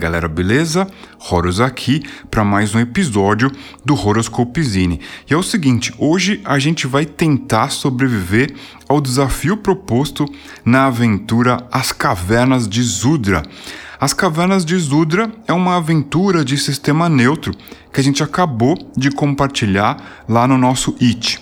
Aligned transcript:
Galera, 0.00 0.28
beleza? 0.28 0.86
Horus 1.30 1.60
aqui 1.60 2.02
para 2.30 2.42
mais 2.42 2.74
um 2.74 2.80
episódio 2.80 3.52
do 3.84 3.92
Horoscope 3.94 4.62
Zine. 4.62 4.98
E 5.28 5.34
é 5.34 5.36
o 5.36 5.42
seguinte, 5.42 5.92
hoje 5.98 6.40
a 6.42 6.58
gente 6.58 6.86
vai 6.86 7.04
tentar 7.04 7.68
sobreviver 7.68 8.54
ao 8.88 8.98
desafio 8.98 9.58
proposto 9.58 10.24
na 10.64 10.86
aventura 10.86 11.66
As 11.70 11.92
Cavernas 11.92 12.66
de 12.66 12.82
Zudra. 12.82 13.42
As 14.00 14.14
Cavernas 14.14 14.64
de 14.64 14.74
Zudra 14.78 15.30
é 15.46 15.52
uma 15.52 15.76
aventura 15.76 16.42
de 16.42 16.56
sistema 16.56 17.06
neutro 17.06 17.54
que 17.92 18.00
a 18.00 18.02
gente 18.02 18.22
acabou 18.22 18.78
de 18.96 19.10
compartilhar 19.10 20.24
lá 20.26 20.48
no 20.48 20.56
nosso 20.56 20.96
It. 20.98 21.38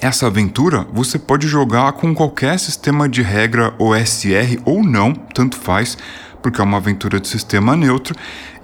Essa 0.00 0.26
aventura 0.26 0.84
você 0.92 1.16
pode 1.16 1.46
jogar 1.46 1.92
com 1.92 2.12
qualquer 2.12 2.58
sistema 2.58 3.08
de 3.08 3.22
regra 3.22 3.72
OSR 3.78 4.60
ou 4.64 4.82
não, 4.82 5.12
tanto 5.12 5.56
faz, 5.56 5.96
porque 6.42 6.60
é 6.60 6.64
uma 6.64 6.78
aventura 6.78 7.20
de 7.20 7.28
sistema 7.28 7.76
neutro 7.76 8.14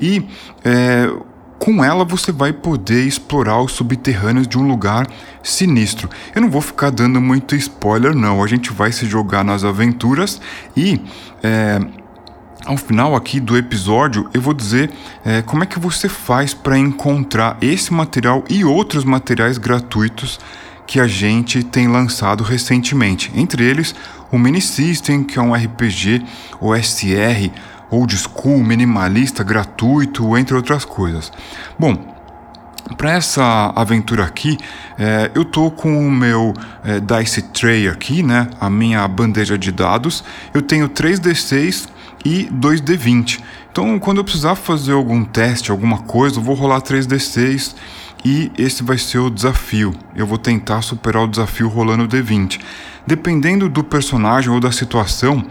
e 0.00 0.26
é, 0.64 1.10
com 1.58 1.84
ela 1.84 2.04
você 2.04 2.30
vai 2.30 2.52
poder 2.52 3.04
explorar 3.04 3.60
os 3.60 3.72
subterrâneos 3.72 4.46
de 4.46 4.56
um 4.56 4.66
lugar 4.66 5.06
sinistro. 5.42 6.08
Eu 6.34 6.42
não 6.42 6.50
vou 6.50 6.60
ficar 6.60 6.90
dando 6.90 7.20
muito 7.20 7.56
spoiler, 7.56 8.14
não. 8.14 8.42
A 8.42 8.46
gente 8.46 8.72
vai 8.72 8.92
se 8.92 9.06
jogar 9.06 9.44
nas 9.44 9.64
aventuras 9.64 10.40
e 10.76 11.00
é, 11.42 11.80
ao 12.64 12.76
final 12.76 13.16
aqui 13.16 13.40
do 13.40 13.56
episódio 13.56 14.28
eu 14.32 14.40
vou 14.40 14.54
dizer 14.54 14.90
é, 15.24 15.42
como 15.42 15.62
é 15.62 15.66
que 15.66 15.78
você 15.78 16.08
faz 16.08 16.54
para 16.54 16.78
encontrar 16.78 17.56
esse 17.60 17.92
material 17.92 18.44
e 18.48 18.64
outros 18.64 19.04
materiais 19.04 19.58
gratuitos 19.58 20.38
que 20.86 20.98
a 20.98 21.06
gente 21.06 21.62
tem 21.62 21.86
lançado 21.86 22.42
recentemente. 22.42 23.30
Entre 23.34 23.62
eles, 23.62 23.94
o 24.30 24.38
Mini 24.38 24.60
System, 24.60 25.24
que 25.24 25.38
é 25.38 25.42
um 25.42 25.54
RPG 25.54 26.24
OSR, 26.60 27.50
old 27.90 28.16
school, 28.16 28.58
minimalista, 28.58 29.42
gratuito, 29.42 30.36
entre 30.36 30.54
outras 30.54 30.84
coisas. 30.84 31.32
Bom, 31.78 32.16
para 32.96 33.12
essa 33.12 33.72
aventura 33.76 34.24
aqui, 34.24 34.58
é, 34.98 35.30
eu 35.34 35.44
tô 35.44 35.70
com 35.70 36.06
o 36.06 36.10
meu 36.10 36.54
é, 36.84 37.00
Dice 37.00 37.42
Tray 37.42 37.88
aqui, 37.88 38.22
né? 38.22 38.48
A 38.60 38.70
minha 38.70 39.06
bandeja 39.06 39.58
de 39.58 39.70
dados. 39.70 40.24
Eu 40.54 40.62
tenho 40.62 40.88
3D6 40.88 41.88
e 42.24 42.48
2D20. 42.52 43.40
Então, 43.70 43.98
quando 43.98 44.18
eu 44.18 44.24
precisar 44.24 44.54
fazer 44.54 44.92
algum 44.92 45.24
teste, 45.24 45.70
alguma 45.70 45.98
coisa, 45.98 46.38
eu 46.38 46.42
vou 46.42 46.54
rolar 46.54 46.80
3D6 46.80 47.74
e 48.24 48.50
esse 48.58 48.82
vai 48.82 48.98
ser 48.98 49.18
o 49.18 49.30
desafio. 49.30 49.94
Eu 50.14 50.26
vou 50.26 50.38
tentar 50.38 50.82
superar 50.82 51.22
o 51.22 51.28
desafio 51.28 51.68
rolando 51.68 52.04
o 52.04 52.08
D20. 52.08 52.60
Dependendo 53.06 53.70
do 53.70 53.82
personagem 53.82 54.50
ou 54.50 54.60
da 54.60 54.70
situação, 54.70 55.42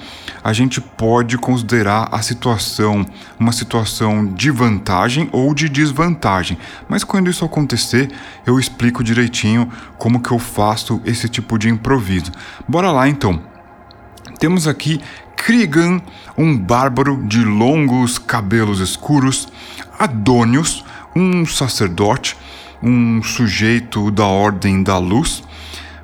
a 0.43 0.53
gente 0.53 0.79
pode 0.79 1.37
considerar 1.37 2.07
a 2.11 2.21
situação 2.21 3.03
uma 3.39 3.51
situação 3.51 4.25
de 4.25 4.51
vantagem 4.51 5.27
ou 5.31 5.53
de 5.55 5.67
desvantagem. 5.67 6.57
Mas 6.87 7.03
quando 7.03 7.31
isso 7.31 7.43
acontecer, 7.43 8.11
eu 8.45 8.59
explico 8.59 9.03
direitinho 9.03 9.71
como 9.97 10.19
que 10.19 10.31
eu 10.31 10.37
faço 10.37 11.01
esse 11.03 11.27
tipo 11.27 11.57
de 11.57 11.67
improviso. 11.67 12.31
Bora 12.67 12.91
lá 12.91 13.09
então. 13.09 13.41
Temos 14.37 14.67
aqui 14.67 15.01
Krigan, 15.35 15.99
um 16.37 16.55
bárbaro 16.55 17.23
de 17.23 17.43
longos 17.43 18.19
cabelos 18.19 18.79
escuros, 18.79 19.47
Adônios, 19.97 20.85
um 21.15 21.43
sacerdote, 21.43 22.37
um 22.87 23.21
sujeito 23.21 24.09
da 24.09 24.25
Ordem 24.25 24.81
da 24.81 24.97
Luz, 24.97 25.43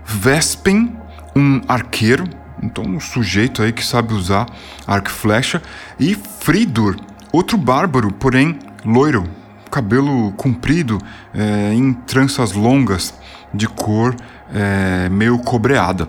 Vespen, 0.06 0.94
um 1.34 1.62
arqueiro, 1.68 2.26
então 2.62 2.84
um 2.84 3.00
sujeito 3.00 3.64
aí 3.64 3.72
que 3.72 3.86
sabe 3.86 4.14
usar 4.14 4.46
arco 4.86 5.08
e 5.08 5.12
flecha, 5.12 5.62
e 5.98 6.14
Fridur, 6.14 6.98
outro 7.32 7.58
bárbaro, 7.58 8.12
porém 8.12 8.60
loiro, 8.84 9.24
cabelo 9.72 10.34
comprido, 10.34 11.00
é, 11.34 11.74
em 11.74 11.94
tranças 11.94 12.52
longas, 12.52 13.14
de 13.54 13.68
cor 13.68 14.16
é, 14.54 15.08
meio 15.10 15.40
cobreada, 15.40 16.08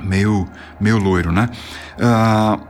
meio, 0.00 0.46
meio 0.78 0.98
loiro, 0.98 1.32
né? 1.32 1.48
Uh, 1.98 2.60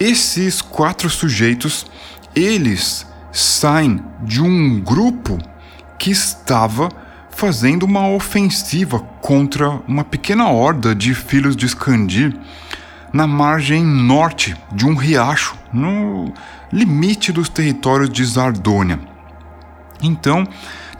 esses 0.00 0.60
quatro 0.60 1.08
sujeitos, 1.08 1.86
eles 2.34 3.06
saem 3.30 4.02
de 4.22 4.42
um 4.42 4.80
grupo 4.80 5.38
que 6.04 6.10
estava 6.10 6.90
fazendo 7.30 7.84
uma 7.84 8.06
ofensiva 8.10 8.98
contra 9.22 9.70
uma 9.88 10.04
pequena 10.04 10.50
horda 10.50 10.94
de 10.94 11.14
filhos 11.14 11.56
de 11.56 11.64
Skandir 11.64 12.36
na 13.10 13.26
margem 13.26 13.82
norte 13.82 14.54
de 14.70 14.84
um 14.84 14.94
riacho, 14.94 15.56
no 15.72 16.30
limite 16.70 17.32
dos 17.32 17.48
territórios 17.48 18.10
de 18.10 18.22
Zardônia. 18.22 19.00
Então, 20.02 20.46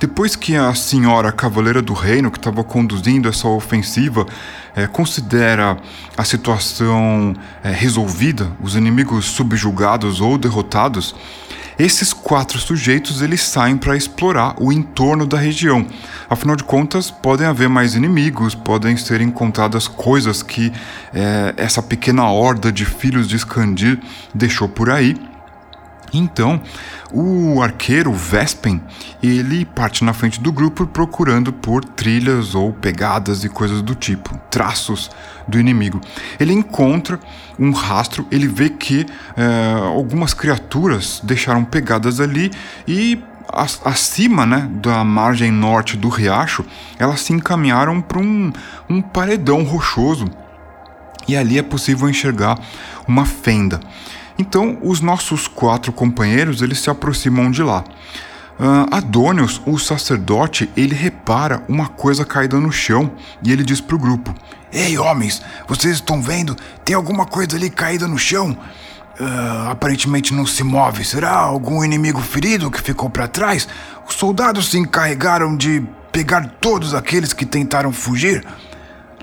depois 0.00 0.34
que 0.34 0.56
a 0.56 0.74
senhora 0.74 1.30
Cavaleira 1.30 1.82
do 1.82 1.92
Reino, 1.92 2.30
que 2.30 2.38
estava 2.38 2.64
conduzindo 2.64 3.28
essa 3.28 3.46
ofensiva, 3.46 4.24
é, 4.74 4.86
considera 4.86 5.76
a 6.16 6.24
situação 6.24 7.36
é, 7.62 7.70
resolvida, 7.70 8.50
os 8.58 8.74
inimigos 8.74 9.26
subjugados 9.26 10.22
ou 10.22 10.38
derrotados, 10.38 11.14
esses 11.78 12.12
quatro 12.12 12.58
sujeitos 12.58 13.20
eles 13.20 13.40
saem 13.40 13.76
para 13.76 13.96
explorar 13.96 14.54
o 14.58 14.72
entorno 14.72 15.26
da 15.26 15.38
região. 15.38 15.86
Afinal 16.28 16.56
de 16.56 16.64
contas, 16.64 17.10
podem 17.10 17.46
haver 17.46 17.68
mais 17.68 17.94
inimigos, 17.94 18.54
podem 18.54 18.96
ser 18.96 19.20
encontradas 19.20 19.88
coisas 19.88 20.42
que 20.42 20.72
é, 21.12 21.54
essa 21.56 21.82
pequena 21.82 22.28
horda 22.28 22.70
de 22.70 22.84
filhos 22.84 23.28
de 23.28 23.36
Skandir 23.36 24.00
deixou 24.34 24.68
por 24.68 24.90
aí 24.90 25.16
então, 26.18 26.60
o 27.12 27.62
arqueiro 27.62 28.12
Vespen, 28.12 28.80
ele 29.22 29.64
parte 29.64 30.04
na 30.04 30.12
frente 30.12 30.40
do 30.40 30.52
grupo 30.52 30.86
procurando 30.86 31.52
por 31.52 31.84
trilhas 31.84 32.54
ou 32.54 32.72
pegadas 32.72 33.44
e 33.44 33.48
coisas 33.48 33.82
do 33.82 33.94
tipo, 33.94 34.38
traços 34.50 35.10
do 35.46 35.58
inimigo. 35.58 36.00
Ele 36.38 36.52
encontra 36.52 37.18
um 37.58 37.70
rastro, 37.70 38.26
ele 38.30 38.46
vê 38.46 38.68
que 38.68 39.06
é, 39.36 39.74
algumas 39.84 40.34
criaturas 40.34 41.20
deixaram 41.22 41.64
pegadas 41.64 42.20
ali 42.20 42.50
e 42.86 43.22
acima 43.84 44.44
né, 44.44 44.68
da 44.82 45.04
margem 45.04 45.50
norte 45.50 45.96
do 45.96 46.08
riacho, 46.08 46.64
elas 46.98 47.20
se 47.20 47.32
encaminharam 47.32 48.00
para 48.00 48.18
um, 48.18 48.52
um 48.88 49.00
paredão 49.00 49.62
rochoso. 49.62 50.28
E 51.26 51.36
ali 51.36 51.58
é 51.58 51.62
possível 51.62 52.08
enxergar 52.08 52.58
uma 53.06 53.24
fenda. 53.24 53.80
Então, 54.38 54.78
os 54.82 55.00
nossos 55.00 55.46
quatro 55.46 55.92
companheiros 55.92 56.60
eles 56.60 56.80
se 56.80 56.90
aproximam 56.90 57.50
de 57.50 57.62
lá. 57.62 57.84
Uh, 58.58 59.70
o 59.70 59.78
sacerdote, 59.78 60.70
ele 60.76 60.94
repara 60.94 61.64
uma 61.68 61.88
coisa 61.88 62.24
caída 62.24 62.58
no 62.60 62.70
chão 62.70 63.10
e 63.42 63.50
ele 63.50 63.64
diz 63.64 63.80
para 63.80 63.96
o 63.96 63.98
grupo: 63.98 64.34
Ei, 64.72 64.96
homens, 64.96 65.42
vocês 65.66 65.94
estão 65.94 66.22
vendo? 66.22 66.56
Tem 66.84 66.94
alguma 66.94 67.26
coisa 67.26 67.56
ali 67.56 67.68
caída 67.68 68.06
no 68.06 68.18
chão? 68.18 68.56
Uh, 69.18 69.70
aparentemente 69.70 70.34
não 70.34 70.46
se 70.46 70.62
move. 70.64 71.04
Será 71.04 71.32
algum 71.32 71.84
inimigo 71.84 72.20
ferido 72.20 72.70
que 72.70 72.80
ficou 72.80 73.08
para 73.08 73.28
trás? 73.28 73.68
Os 74.08 74.14
soldados 74.14 74.70
se 74.70 74.78
encarregaram 74.78 75.56
de 75.56 75.84
pegar 76.12 76.48
todos 76.60 76.94
aqueles 76.94 77.32
que 77.32 77.46
tentaram 77.46 77.92
fugir. 77.92 78.44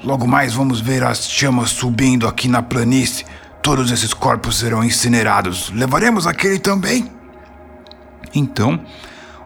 Logo 0.03 0.27
mais 0.27 0.53
vamos 0.53 0.81
ver 0.81 1.03
as 1.03 1.29
chamas 1.29 1.69
subindo 1.69 2.27
aqui 2.27 2.47
na 2.47 2.61
planície. 2.61 3.25
Todos 3.61 3.91
esses 3.91 4.13
corpos 4.13 4.57
serão 4.57 4.83
incinerados. 4.83 5.71
Levaremos 5.71 6.25
aquele 6.25 6.57
também? 6.57 7.11
Então, 8.33 8.79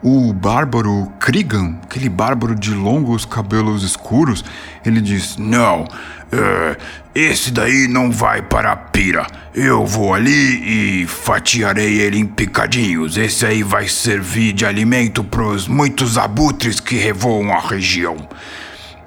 o 0.01 0.31
bárbaro 0.31 1.12
Krigan, 1.19 1.79
aquele 1.83 2.07
bárbaro 2.09 2.56
de 2.56 2.71
longos 2.71 3.25
cabelos 3.25 3.83
escuros, 3.83 4.45
ele 4.85 5.01
diz: 5.01 5.35
Não, 5.38 5.83
uh, 5.83 6.77
esse 7.13 7.51
daí 7.51 7.88
não 7.88 8.12
vai 8.12 8.41
para 8.41 8.71
a 8.71 8.75
pira. 8.75 9.25
Eu 9.53 9.85
vou 9.85 10.13
ali 10.13 11.01
e 11.01 11.07
fatiarei 11.07 12.00
ele 12.00 12.19
em 12.19 12.25
picadinhos. 12.25 13.17
Esse 13.17 13.45
aí 13.45 13.63
vai 13.63 13.88
servir 13.88 14.53
de 14.53 14.65
alimento 14.65 15.23
para 15.23 15.44
os 15.44 15.67
muitos 15.67 16.17
abutres 16.17 16.79
que 16.79 16.95
revoam 16.95 17.51
a 17.51 17.59
região. 17.59 18.15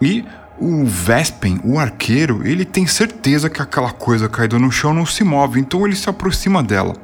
E 0.02 0.24
o 0.60 0.84
Vespen, 0.84 1.60
o 1.64 1.78
arqueiro, 1.78 2.46
ele 2.46 2.64
tem 2.64 2.86
certeza 2.86 3.48
que 3.48 3.62
aquela 3.62 3.90
coisa 3.90 4.28
caída 4.28 4.58
no 4.58 4.70
chão 4.70 4.92
não 4.92 5.06
se 5.06 5.22
move, 5.24 5.60
então 5.60 5.86
ele 5.86 5.96
se 5.96 6.08
aproxima 6.08 6.62
dela. 6.62 6.94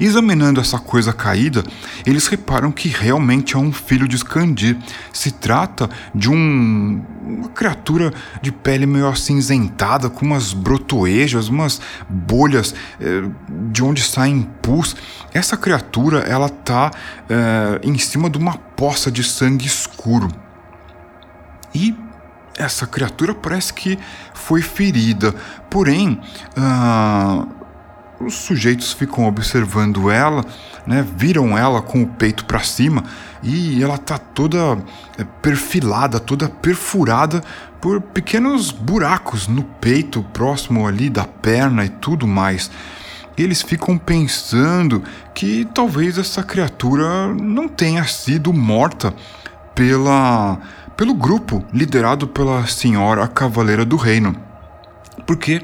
Examinando 0.00 0.60
essa 0.60 0.78
coisa 0.78 1.12
caída, 1.12 1.64
eles 2.06 2.28
reparam 2.28 2.70
que 2.70 2.88
realmente 2.88 3.56
é 3.56 3.58
um 3.58 3.72
filho 3.72 4.06
de 4.06 4.14
Skandir. 4.14 4.76
Se 5.12 5.32
trata 5.32 5.90
de 6.14 6.30
um, 6.30 7.02
uma 7.20 7.48
criatura 7.48 8.12
de 8.40 8.52
pele 8.52 8.86
meio 8.86 9.08
acinzentada, 9.08 10.08
com 10.08 10.24
umas 10.24 10.52
brotoejas, 10.52 11.48
umas 11.48 11.80
bolhas 12.08 12.74
é, 13.00 13.22
de 13.72 13.82
onde 13.82 14.00
saem 14.02 14.48
pus. 14.62 14.94
Essa 15.34 15.56
criatura 15.56 16.20
ela 16.20 16.48
tá 16.48 16.92
é, 17.28 17.80
em 17.82 17.98
cima 17.98 18.30
de 18.30 18.38
uma 18.38 18.56
poça 18.56 19.10
de 19.10 19.24
sangue 19.24 19.66
escuro. 19.66 20.28
E 21.74 21.92
essa 22.58 22.86
criatura 22.86 23.34
parece 23.34 23.72
que 23.72 23.98
foi 24.34 24.60
ferida. 24.60 25.34
Porém, 25.70 26.20
uh, 26.56 27.48
os 28.20 28.34
sujeitos 28.34 28.92
ficam 28.92 29.26
observando 29.26 30.10
ela, 30.10 30.44
né, 30.86 31.06
viram 31.16 31.56
ela 31.56 31.80
com 31.80 32.02
o 32.02 32.06
peito 32.06 32.44
para 32.44 32.60
cima 32.60 33.04
e 33.42 33.82
ela 33.82 33.96
tá 33.96 34.18
toda 34.18 34.78
é, 35.16 35.24
perfilada, 35.40 36.18
toda 36.18 36.48
perfurada 36.48 37.42
por 37.80 38.00
pequenos 38.00 38.72
buracos 38.72 39.46
no 39.46 39.62
peito, 39.62 40.22
próximo 40.32 40.86
ali 40.86 41.08
da 41.08 41.24
perna 41.24 41.84
e 41.84 41.88
tudo 41.88 42.26
mais. 42.26 42.70
Eles 43.36 43.62
ficam 43.62 43.96
pensando 43.96 45.04
que 45.32 45.64
talvez 45.72 46.18
essa 46.18 46.42
criatura 46.42 47.28
não 47.28 47.68
tenha 47.68 48.04
sido 48.04 48.52
morta 48.52 49.14
pela 49.76 50.58
pelo 50.98 51.14
grupo 51.14 51.64
liderado 51.72 52.26
pela 52.26 52.66
senhora 52.66 53.28
Cavaleira 53.28 53.84
do 53.84 53.94
Reino. 53.94 54.34
Porque 55.24 55.62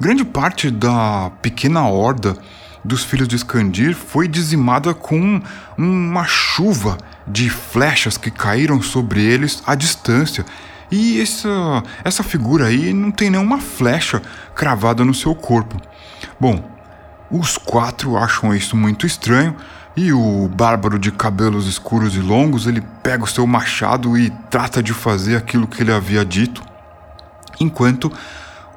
grande 0.00 0.24
parte 0.24 0.70
da 0.70 1.30
pequena 1.42 1.86
horda 1.86 2.38
dos 2.82 3.04
filhos 3.04 3.28
de 3.28 3.36
Escandir 3.36 3.94
foi 3.94 4.26
dizimada 4.26 4.94
com 4.94 5.42
uma 5.76 6.24
chuva 6.24 6.96
de 7.28 7.50
flechas 7.50 8.16
que 8.16 8.30
caíram 8.30 8.80
sobre 8.80 9.22
eles 9.22 9.62
à 9.66 9.74
distância. 9.74 10.42
E 10.90 11.20
essa, 11.20 11.82
essa 12.02 12.22
figura 12.22 12.68
aí 12.68 12.94
não 12.94 13.10
tem 13.10 13.28
nenhuma 13.28 13.58
flecha 13.58 14.22
cravada 14.54 15.04
no 15.04 15.12
seu 15.12 15.34
corpo. 15.34 15.78
Bom, 16.40 16.64
os 17.30 17.58
quatro 17.58 18.16
acham 18.16 18.54
isso 18.54 18.74
muito 18.74 19.06
estranho 19.06 19.54
e 19.96 20.12
o 20.12 20.48
bárbaro 20.48 20.98
de 20.98 21.10
cabelos 21.12 21.66
escuros 21.66 22.16
e 22.16 22.20
longos 22.20 22.66
ele 22.66 22.82
pega 23.02 23.24
o 23.24 23.26
seu 23.26 23.46
machado 23.46 24.16
e 24.16 24.30
trata 24.50 24.82
de 24.82 24.92
fazer 24.92 25.36
aquilo 25.36 25.66
que 25.66 25.82
ele 25.82 25.92
havia 25.92 26.24
dito, 26.24 26.62
enquanto 27.60 28.10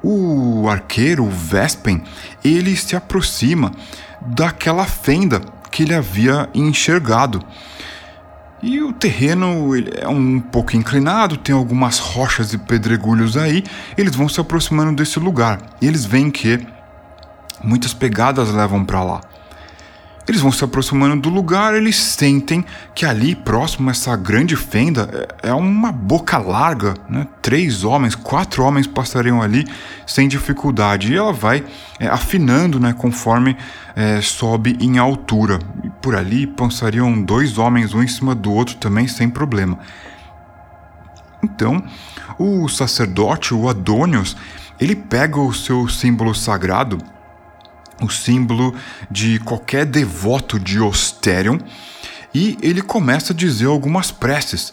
o 0.02 0.68
arqueiro, 0.68 1.24
o 1.24 1.30
Vespen, 1.30 2.02
ele 2.44 2.76
se 2.76 2.94
aproxima 2.94 3.72
daquela 4.20 4.84
fenda 4.84 5.40
que 5.70 5.82
ele 5.82 5.94
havia 5.94 6.48
enxergado. 6.54 7.42
E 8.62 8.80
o 8.80 8.92
terreno 8.92 9.70
é 10.00 10.08
um 10.08 10.40
pouco 10.40 10.76
inclinado, 10.76 11.36
tem 11.36 11.54
algumas 11.54 11.98
rochas 11.98 12.52
e 12.52 12.58
pedregulhos 12.58 13.36
aí. 13.36 13.62
Eles 13.96 14.16
vão 14.16 14.28
se 14.28 14.40
aproximando 14.40 14.92
desse 14.96 15.18
lugar. 15.18 15.60
E 15.80 15.86
eles 15.86 16.04
veem 16.06 16.30
que 16.30 16.66
muitas 17.62 17.92
pegadas 17.92 18.50
levam 18.50 18.84
para 18.84 19.02
lá. 19.02 19.20
Eles 20.28 20.40
vão 20.40 20.50
se 20.50 20.64
aproximando 20.64 21.22
do 21.22 21.28
lugar, 21.28 21.74
eles 21.74 21.96
sentem 21.96 22.64
que 22.94 23.06
ali, 23.06 23.36
próximo 23.36 23.88
a 23.88 23.92
essa 23.92 24.16
grande 24.16 24.56
fenda, 24.56 25.28
é, 25.40 25.50
é 25.50 25.54
uma 25.54 25.92
boca 25.92 26.36
larga, 26.36 26.94
né? 27.08 27.28
Três 27.40 27.84
homens, 27.84 28.16
quatro 28.16 28.64
homens 28.64 28.88
passariam 28.88 29.40
ali 29.40 29.64
sem 30.04 30.26
dificuldade. 30.26 31.12
E 31.12 31.16
ela 31.16 31.32
vai 31.32 31.64
é, 32.00 32.08
afinando, 32.08 32.80
né, 32.80 32.92
conforme 32.92 33.56
é, 33.94 34.20
sobe 34.20 34.76
em 34.80 34.98
altura. 34.98 35.60
E 35.84 35.90
por 36.02 36.16
ali 36.16 36.44
passariam 36.44 37.22
dois 37.22 37.56
homens, 37.56 37.94
um 37.94 38.02
em 38.02 38.08
cima 38.08 38.34
do 38.34 38.52
outro 38.52 38.74
também, 38.76 39.06
sem 39.06 39.30
problema. 39.30 39.78
Então, 41.40 41.80
o 42.36 42.68
sacerdote, 42.68 43.54
o 43.54 43.68
Adônios, 43.68 44.36
ele 44.80 44.96
pega 44.96 45.38
o 45.38 45.54
seu 45.54 45.88
símbolo 45.88 46.34
sagrado 46.34 46.98
o 48.00 48.10
símbolo 48.10 48.74
de 49.10 49.38
qualquer 49.40 49.86
devoto 49.86 50.58
de 50.58 50.80
Osterion, 50.80 51.58
e 52.34 52.58
ele 52.60 52.82
começa 52.82 53.32
a 53.32 53.36
dizer 53.36 53.66
algumas 53.66 54.10
preces. 54.10 54.72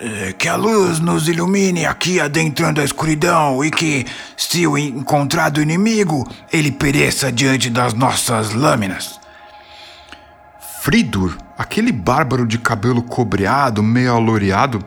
É, 0.00 0.32
que 0.32 0.48
a 0.48 0.56
luz 0.56 0.98
nos 0.98 1.28
ilumine 1.28 1.86
aqui 1.86 2.18
adentrando 2.18 2.80
a 2.80 2.84
escuridão 2.84 3.64
e 3.64 3.70
que, 3.70 4.04
se 4.36 4.66
o 4.66 4.76
encontrado 4.76 5.62
inimigo, 5.62 6.26
ele 6.52 6.72
pereça 6.72 7.30
diante 7.30 7.70
das 7.70 7.94
nossas 7.94 8.52
lâminas. 8.52 9.20
Fridur, 10.80 11.36
aquele 11.56 11.92
bárbaro 11.92 12.44
de 12.44 12.58
cabelo 12.58 13.02
cobreado, 13.02 13.80
meio 13.80 14.12
aloreado, 14.14 14.84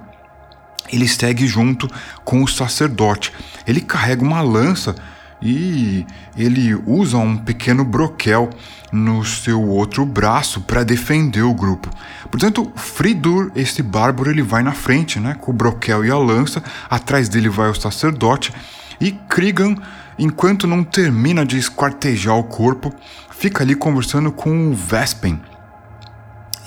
ele 0.91 1.07
segue 1.07 1.47
junto 1.47 1.89
com 2.25 2.43
o 2.43 2.47
sacerdote. 2.47 3.31
Ele 3.65 3.79
carrega 3.79 4.21
uma 4.21 4.41
lança 4.41 4.95
e 5.41 6.05
ele 6.37 6.73
usa 6.85 7.17
um 7.17 7.37
pequeno 7.37 7.83
broquel 7.83 8.49
no 8.91 9.23
seu 9.25 9.61
outro 9.61 10.05
braço 10.05 10.61
para 10.61 10.83
defender 10.83 11.41
o 11.41 11.53
grupo. 11.53 11.89
Portanto, 12.31 12.71
Fridur, 12.75 13.51
esse 13.55 13.83
bárbaro, 13.83 14.29
ele 14.29 14.41
vai 14.41 14.63
na 14.63 14.71
frente, 14.71 15.19
né, 15.19 15.35
com 15.39 15.51
o 15.51 15.53
broquel 15.53 16.05
e 16.05 16.11
a 16.11 16.17
lança, 16.17 16.63
atrás 16.89 17.27
dele 17.27 17.49
vai 17.49 17.69
o 17.69 17.75
sacerdote 17.75 18.53
e 18.99 19.11
Krigan, 19.11 19.75
enquanto 20.17 20.67
não 20.67 20.83
termina 20.83 21.45
de 21.45 21.57
esquartejar 21.57 22.37
o 22.37 22.43
corpo, 22.43 22.93
fica 23.31 23.63
ali 23.63 23.75
conversando 23.75 24.31
com 24.31 24.69
o 24.69 24.73
Vespen. 24.73 25.41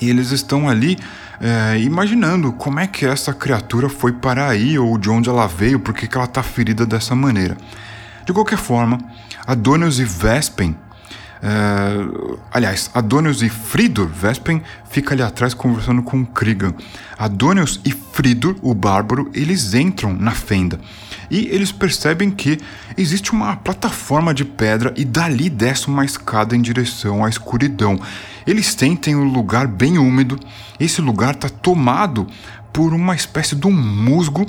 E 0.01 0.09
eles 0.09 0.31
estão 0.31 0.69
ali 0.69 0.97
é, 1.41 1.79
imaginando 1.79 2.53
como 2.53 2.79
é 2.79 2.87
que 2.87 3.05
essa 3.05 3.33
criatura 3.33 3.89
foi 3.89 4.13
para 4.13 4.47
aí 4.47 4.77
ou 4.77 4.97
de 4.97 5.09
onde 5.09 5.29
ela 5.29 5.47
veio, 5.47 5.79
por 5.79 5.93
que 5.93 6.07
ela 6.15 6.25
está 6.25 6.43
ferida 6.43 6.85
dessa 6.85 7.15
maneira. 7.15 7.57
De 8.25 8.33
qualquer 8.33 8.57
forma, 8.57 8.99
Adonius 9.45 9.99
e 9.99 10.05
Vespen, 10.05 10.75
uh, 11.41 12.39
aliás, 12.51 12.89
Adonius 12.93 13.41
e 13.41 13.49
Fridur, 13.49 14.07
Vespen 14.07 14.61
fica 14.89 15.13
ali 15.13 15.23
atrás 15.23 15.53
conversando 15.53 16.01
com 16.01 16.25
Krigan. 16.25 16.73
Adonius 17.17 17.79
e 17.85 17.91
Fridur, 17.91 18.55
o 18.61 18.73
bárbaro, 18.73 19.29
eles 19.33 19.73
entram 19.73 20.13
na 20.13 20.31
fenda 20.31 20.79
e 21.29 21.47
eles 21.47 21.71
percebem 21.71 22.31
que 22.31 22.59
existe 22.97 23.31
uma 23.31 23.55
plataforma 23.55 24.33
de 24.33 24.43
pedra 24.43 24.93
e 24.97 25.05
dali 25.05 25.49
desce 25.49 25.87
uma 25.87 26.03
escada 26.03 26.55
em 26.55 26.61
direção 26.61 27.23
à 27.23 27.29
escuridão. 27.29 27.99
Eles 28.47 28.67
sentem 28.67 29.15
um 29.15 29.31
lugar 29.31 29.67
bem 29.67 29.97
úmido, 29.97 30.39
esse 30.79 31.01
lugar 31.01 31.35
está 31.35 31.49
tomado 31.49 32.27
por 32.73 32.93
uma 32.93 33.15
espécie 33.15 33.55
de 33.55 33.67
um 33.67 33.71
musgo 33.71 34.45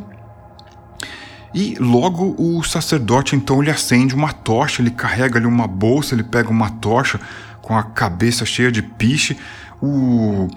e 1.53 1.77
logo 1.79 2.35
o 2.39 2.63
sacerdote 2.63 3.35
então 3.35 3.61
ele 3.61 3.71
acende 3.71 4.15
uma 4.15 4.33
tocha, 4.33 4.81
ele 4.81 4.91
carrega 4.91 5.39
ali 5.39 5.47
uma 5.47 5.67
bolsa, 5.67 6.15
ele 6.15 6.23
pega 6.23 6.49
uma 6.49 6.71
tocha 6.71 7.21
com 7.61 7.77
a 7.77 7.83
cabeça 7.83 8.45
cheia 8.45 8.71
de 8.71 8.83
piche. 8.83 9.37
O 9.83 10.49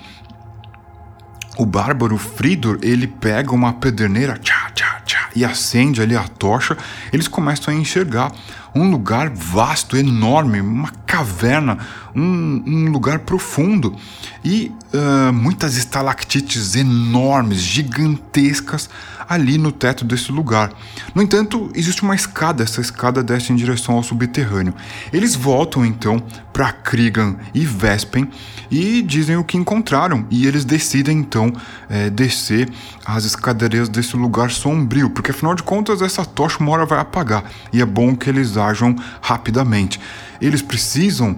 o 1.57 1.67
bárbaro 1.67 2.17
Fridor, 2.17 2.79
ele 2.81 3.05
pega 3.05 3.51
uma 3.51 3.73
pederneira 3.73 4.37
tchá, 4.39 4.71
tchá, 4.73 5.01
tchá, 5.05 5.29
e 5.35 5.45
acende 5.45 6.01
ali 6.01 6.15
a 6.15 6.23
tocha. 6.23 6.75
Eles 7.11 7.27
começam 7.27 7.71
a 7.71 7.77
enxergar 7.77 8.31
um 8.73 8.89
lugar 8.89 9.29
vasto, 9.29 9.95
enorme, 9.95 10.59
uma 10.59 10.89
caverna, 11.05 11.77
um, 12.15 12.63
um 12.65 12.91
lugar 12.91 13.19
profundo 13.19 13.95
e 14.43 14.71
uh, 14.93 15.31
muitas 15.31 15.77
estalactites 15.77 16.75
enormes, 16.75 17.59
gigantescas 17.59 18.89
ali 19.27 19.57
no 19.57 19.71
teto 19.71 20.05
desse 20.05 20.31
lugar. 20.31 20.71
No 21.13 21.21
entanto, 21.21 21.71
existe 21.73 22.03
uma 22.03 22.15
escada, 22.15 22.63
essa 22.63 22.81
escada 22.81 23.23
desce 23.23 23.51
em 23.51 23.55
direção 23.55 23.95
ao 23.95 24.03
subterrâneo. 24.03 24.73
Eles 25.11 25.35
voltam 25.35 25.85
então 25.85 26.21
para 26.51 26.71
Krigan 26.71 27.35
e 27.53 27.65
Vespen 27.65 28.29
e 28.69 29.01
dizem 29.01 29.37
o 29.37 29.43
que 29.43 29.57
encontraram, 29.57 30.25
e 30.29 30.47
eles 30.47 30.65
decidem 30.65 31.19
então 31.19 31.53
é, 31.89 32.09
descer 32.09 32.69
as 33.05 33.23
escadarias 33.23 33.89
desse 33.89 34.15
lugar 34.15 34.49
sombrio, 34.51 35.09
porque 35.09 35.31
afinal 35.31 35.53
de 35.53 35.63
contas 35.63 36.01
essa 36.01 36.25
tocha 36.25 36.59
uma 36.59 36.71
hora 36.71 36.85
vai 36.85 36.99
apagar 36.99 37.43
e 37.71 37.81
é 37.81 37.85
bom 37.85 38.15
que 38.15 38.29
eles 38.29 38.57
ajam 38.57 38.95
rapidamente. 39.21 39.99
Eles 40.41 40.61
precisam, 40.61 41.37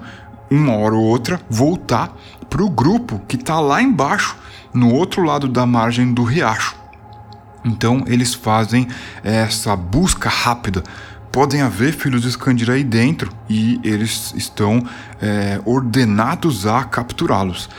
uma 0.49 0.75
hora 0.75 0.95
ou 0.95 1.03
outra, 1.03 1.39
voltar 1.49 2.15
para 2.49 2.63
o 2.63 2.69
grupo 2.69 3.19
que 3.27 3.35
está 3.35 3.59
lá 3.59 3.81
embaixo, 3.81 4.35
no 4.73 4.93
outro 4.93 5.23
lado 5.23 5.47
da 5.47 5.65
margem 5.65 6.13
do 6.13 6.23
riacho. 6.23 6.75
Então 7.65 8.03
eles 8.07 8.33
fazem 8.33 8.87
essa 9.23 9.75
busca 9.75 10.29
rápida. 10.29 10.83
Podem 11.31 11.61
haver 11.61 11.91
filhos 11.91 12.21
de 12.21 12.31
Scandir 12.31 12.69
aí 12.69 12.83
dentro 12.83 13.29
e 13.49 13.79
eles 13.83 14.33
estão 14.37 14.85
é, 15.21 15.59
ordenados 15.65 16.65
a 16.65 16.83
capturá-los. 16.83 17.69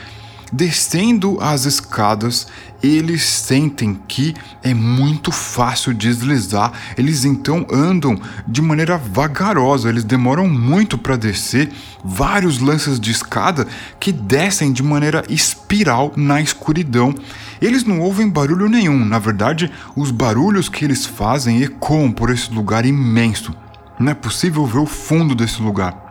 Descendo 0.52 1.38
as 1.40 1.64
escadas, 1.64 2.46
eles 2.80 3.24
sentem 3.24 3.98
que 4.06 4.32
é 4.62 4.72
muito 4.72 5.32
fácil 5.32 5.92
deslizar. 5.92 6.72
Eles 6.96 7.24
então 7.24 7.66
andam 7.72 8.16
de 8.46 8.62
maneira 8.62 8.96
vagarosa, 8.96 9.88
eles 9.88 10.04
demoram 10.04 10.48
muito 10.48 10.96
para 10.96 11.16
descer 11.16 11.72
vários 12.04 12.60
lances 12.60 13.00
de 13.00 13.10
escada 13.10 13.66
que 13.98 14.12
descem 14.12 14.72
de 14.72 14.82
maneira 14.84 15.24
espiral 15.28 16.12
na 16.16 16.40
escuridão. 16.40 17.12
Eles 17.60 17.82
não 17.82 18.00
ouvem 18.00 18.28
barulho 18.28 18.68
nenhum, 18.68 19.04
na 19.04 19.18
verdade, 19.18 19.70
os 19.96 20.12
barulhos 20.12 20.68
que 20.68 20.84
eles 20.84 21.04
fazem 21.04 21.62
ecoam 21.62 22.12
por 22.12 22.30
esse 22.30 22.52
lugar 22.52 22.86
imenso. 22.86 23.52
Não 23.98 24.12
é 24.12 24.14
possível 24.14 24.64
ver 24.64 24.78
o 24.78 24.86
fundo 24.86 25.34
desse 25.34 25.60
lugar. 25.60 26.05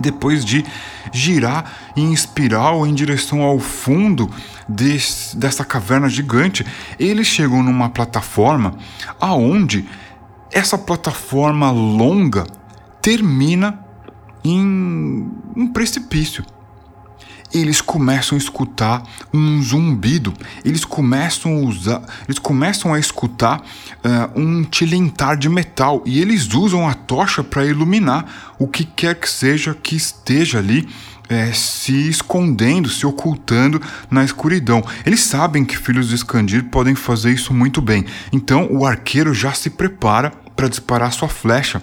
Depois 0.00 0.44
de 0.44 0.64
girar 1.12 1.72
em 1.96 2.12
espiral 2.12 2.86
em 2.86 2.94
direção 2.94 3.42
ao 3.42 3.58
fundo 3.58 4.30
desse, 4.68 5.36
dessa 5.36 5.64
caverna 5.64 6.08
gigante, 6.08 6.66
eles 6.98 7.26
chegam 7.26 7.62
numa 7.62 7.88
plataforma 7.88 8.74
aonde 9.20 9.86
essa 10.52 10.76
plataforma 10.76 11.70
longa 11.70 12.44
termina 13.00 13.80
em 14.44 15.30
um 15.56 15.68
precipício 15.72 16.44
eles 17.52 17.80
começam 17.80 18.36
a 18.36 18.40
escutar 18.40 19.02
um 19.32 19.62
zumbido, 19.62 20.34
eles 20.64 20.84
começam 20.84 21.56
a 21.56 21.60
usar, 21.60 22.02
eles 22.26 22.38
começam 22.38 22.92
a 22.92 22.98
escutar 22.98 23.60
uh, 23.60 24.40
um 24.40 24.64
tilintar 24.64 25.36
de 25.36 25.48
metal 25.48 26.02
e 26.04 26.20
eles 26.20 26.52
usam 26.52 26.88
a 26.88 26.94
tocha 26.94 27.42
para 27.42 27.64
iluminar 27.64 28.54
o 28.58 28.66
que 28.66 28.84
quer 28.84 29.14
que 29.14 29.28
seja 29.28 29.74
que 29.74 29.96
esteja 29.96 30.58
ali 30.58 30.88
é, 31.28 31.52
se 31.52 32.08
escondendo, 32.08 32.88
se 32.88 33.04
ocultando 33.04 33.80
na 34.10 34.24
escuridão. 34.24 34.84
Eles 35.04 35.20
sabem 35.20 35.64
que 35.64 35.76
filhos 35.76 36.08
de 36.08 36.14
Escandir 36.14 36.64
podem 36.64 36.94
fazer 36.94 37.32
isso 37.32 37.52
muito 37.52 37.80
bem, 37.80 38.04
então 38.32 38.68
o 38.70 38.86
arqueiro 38.86 39.34
já 39.34 39.52
se 39.52 39.70
prepara 39.70 40.32
para 40.54 40.68
disparar 40.68 41.12
sua 41.12 41.28
flecha. 41.28 41.82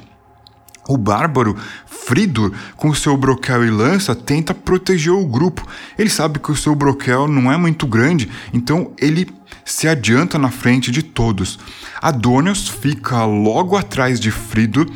O 0.87 0.97
bárbaro 0.97 1.55
Fridur, 1.85 2.51
com 2.75 2.93
seu 2.93 3.15
broquel 3.15 3.65
e 3.65 3.69
lança, 3.69 4.13
tenta 4.13 4.53
proteger 4.53 5.13
o 5.13 5.25
grupo. 5.25 5.65
Ele 5.97 6.09
sabe 6.09 6.39
que 6.39 6.51
o 6.51 6.55
seu 6.55 6.75
broquel 6.75 7.27
não 7.27 7.51
é 7.51 7.57
muito 7.57 7.87
grande, 7.87 8.29
então 8.53 8.91
ele 8.99 9.27
se 9.63 9.87
adianta 9.87 10.37
na 10.37 10.49
frente 10.49 10.91
de 10.91 11.01
todos. 11.01 11.57
Adonios 12.01 12.67
fica 12.67 13.25
logo 13.25 13.77
atrás 13.77 14.19
de 14.19 14.29
Fridur, 14.29 14.89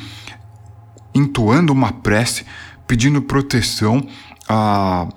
entoando 1.16 1.72
uma 1.72 1.92
prece, 1.92 2.46
pedindo 2.86 3.22
proteção 3.22 4.06
a 4.48 5.08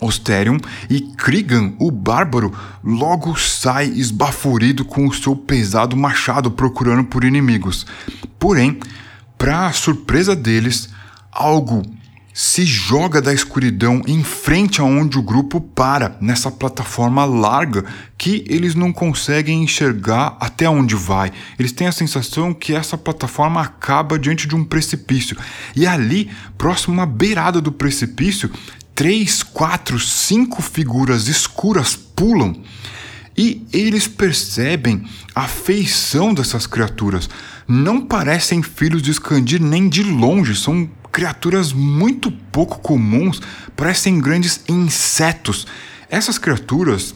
Osterium 0.00 0.58
e 0.90 1.00
Krigan, 1.00 1.72
o 1.78 1.90
bárbaro, 1.90 2.52
logo 2.82 3.38
sai 3.38 3.86
esbaforido 3.86 4.84
com 4.84 5.06
o 5.06 5.14
seu 5.14 5.34
pesado 5.34 5.96
machado 5.96 6.50
procurando 6.50 7.04
por 7.04 7.24
inimigos. 7.24 7.86
Porém, 8.38 8.78
para 9.44 9.70
surpresa 9.74 10.34
deles, 10.34 10.88
algo 11.30 11.82
se 12.32 12.64
joga 12.64 13.20
da 13.20 13.30
escuridão 13.30 14.00
em 14.06 14.24
frente 14.24 14.80
aonde 14.80 15.18
o 15.18 15.22
grupo 15.22 15.60
para, 15.60 16.16
nessa 16.18 16.50
plataforma 16.50 17.26
larga 17.26 17.84
que 18.16 18.42
eles 18.48 18.74
não 18.74 18.90
conseguem 18.90 19.62
enxergar 19.62 20.34
até 20.40 20.66
onde 20.66 20.94
vai. 20.94 21.30
Eles 21.58 21.72
têm 21.72 21.86
a 21.86 21.92
sensação 21.92 22.54
que 22.54 22.74
essa 22.74 22.96
plataforma 22.96 23.60
acaba 23.60 24.18
diante 24.18 24.48
de 24.48 24.56
um 24.56 24.64
precipício. 24.64 25.36
E 25.76 25.86
ali, 25.86 26.30
próximo 26.56 26.98
à 27.02 27.04
beirada 27.04 27.60
do 27.60 27.70
precipício, 27.70 28.50
três, 28.94 29.42
quatro, 29.42 30.00
cinco 30.00 30.62
figuras 30.62 31.28
escuras 31.28 31.94
pulam 31.94 32.62
e 33.36 33.66
eles 33.72 34.06
percebem 34.06 35.04
a 35.34 35.48
feição 35.48 36.32
dessas 36.32 36.66
criaturas. 36.66 37.28
Não 37.66 38.00
parecem 38.00 38.62
filhos 38.62 39.02
de 39.02 39.10
Skandir 39.10 39.62
nem 39.62 39.88
de 39.88 40.02
longe, 40.02 40.54
são 40.54 40.88
criaturas 41.10 41.72
muito 41.72 42.30
pouco 42.30 42.78
comuns, 42.80 43.40
parecem 43.76 44.20
grandes 44.20 44.60
insetos. 44.68 45.66
Essas 46.10 46.38
criaturas 46.38 47.14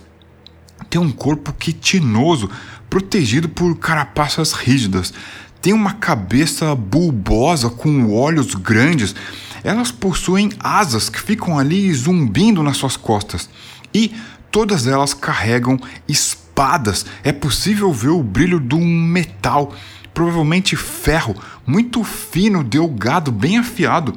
têm 0.89 1.01
um 1.01 1.11
corpo 1.11 1.53
quitinoso, 1.53 2.51
protegido 2.89 3.49
por 3.49 3.77
carapaças 3.77 4.53
rígidas. 4.53 5.13
Tem 5.61 5.73
uma 5.73 5.95
cabeça 5.95 6.75
bulbosa 6.75 7.69
com 7.69 8.13
olhos 8.13 8.55
grandes. 8.55 9.15
Elas 9.63 9.91
possuem 9.91 10.53
asas 10.61 11.09
que 11.09 11.21
ficam 11.21 11.59
ali 11.59 11.93
zumbindo 11.93 12.63
nas 12.63 12.77
suas 12.77 12.97
costas. 12.97 13.51
E 13.93 14.15
Todas 14.51 14.87
elas 14.87 15.15
carregam 15.15 15.79
espadas. 16.07 17.05
É 17.23 17.33
possível 17.33 17.93
ver 17.93 18.09
o 18.09 18.23
brilho 18.23 18.59
de 18.59 18.75
um 18.75 18.85
metal, 18.85 19.73
provavelmente 20.13 20.75
ferro, 20.75 21.37
muito 21.67 22.03
fino, 22.03 22.65
delgado, 22.65 23.31
bem 23.31 23.59
afiado. 23.59 24.15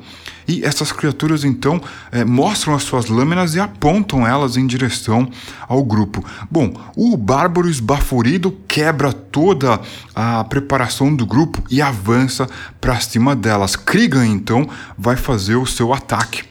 E 0.48 0.66
essas 0.66 0.92
criaturas 0.92 1.44
então 1.44 1.82
é, 2.12 2.26
mostram 2.26 2.74
as 2.74 2.84
suas 2.84 3.06
lâminas 3.08 3.56
e 3.56 3.60
apontam 3.60 4.28
elas 4.28 4.58
em 4.58 4.66
direção 4.68 5.30
ao 5.68 5.84
grupo. 5.84 6.26
Bom, 6.50 6.74
o 6.96 7.16
bárbaro 7.16 7.70
esbaforido 7.70 8.52
quebra 8.68 9.14
toda 9.14 9.80
a 10.16 10.44
preparação 10.44 11.16
do 11.16 11.26
grupo 11.26 11.64
e 11.70 11.82
avança 11.82 12.50
para 12.80 13.00
cima 13.00 13.36
delas. 13.36 13.76
Krigan 13.76 14.26
então 14.26 14.68
vai 14.98 15.16
fazer 15.16 15.56
o 15.56 15.66
seu 15.66 15.94
ataque. 15.94 16.51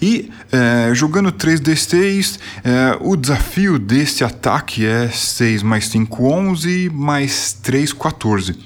E 0.00 0.30
é, 0.52 0.94
jogando 0.94 1.32
3d6, 1.32 2.38
é, 2.64 2.96
o 3.00 3.16
desafio 3.16 3.78
desse 3.78 4.22
ataque 4.22 4.86
é 4.86 5.08
6 5.08 5.62
mais 5.62 5.88
5, 5.88 6.24
11, 6.24 6.90
mais 6.92 7.52
3, 7.52 7.92
14. 7.92 8.58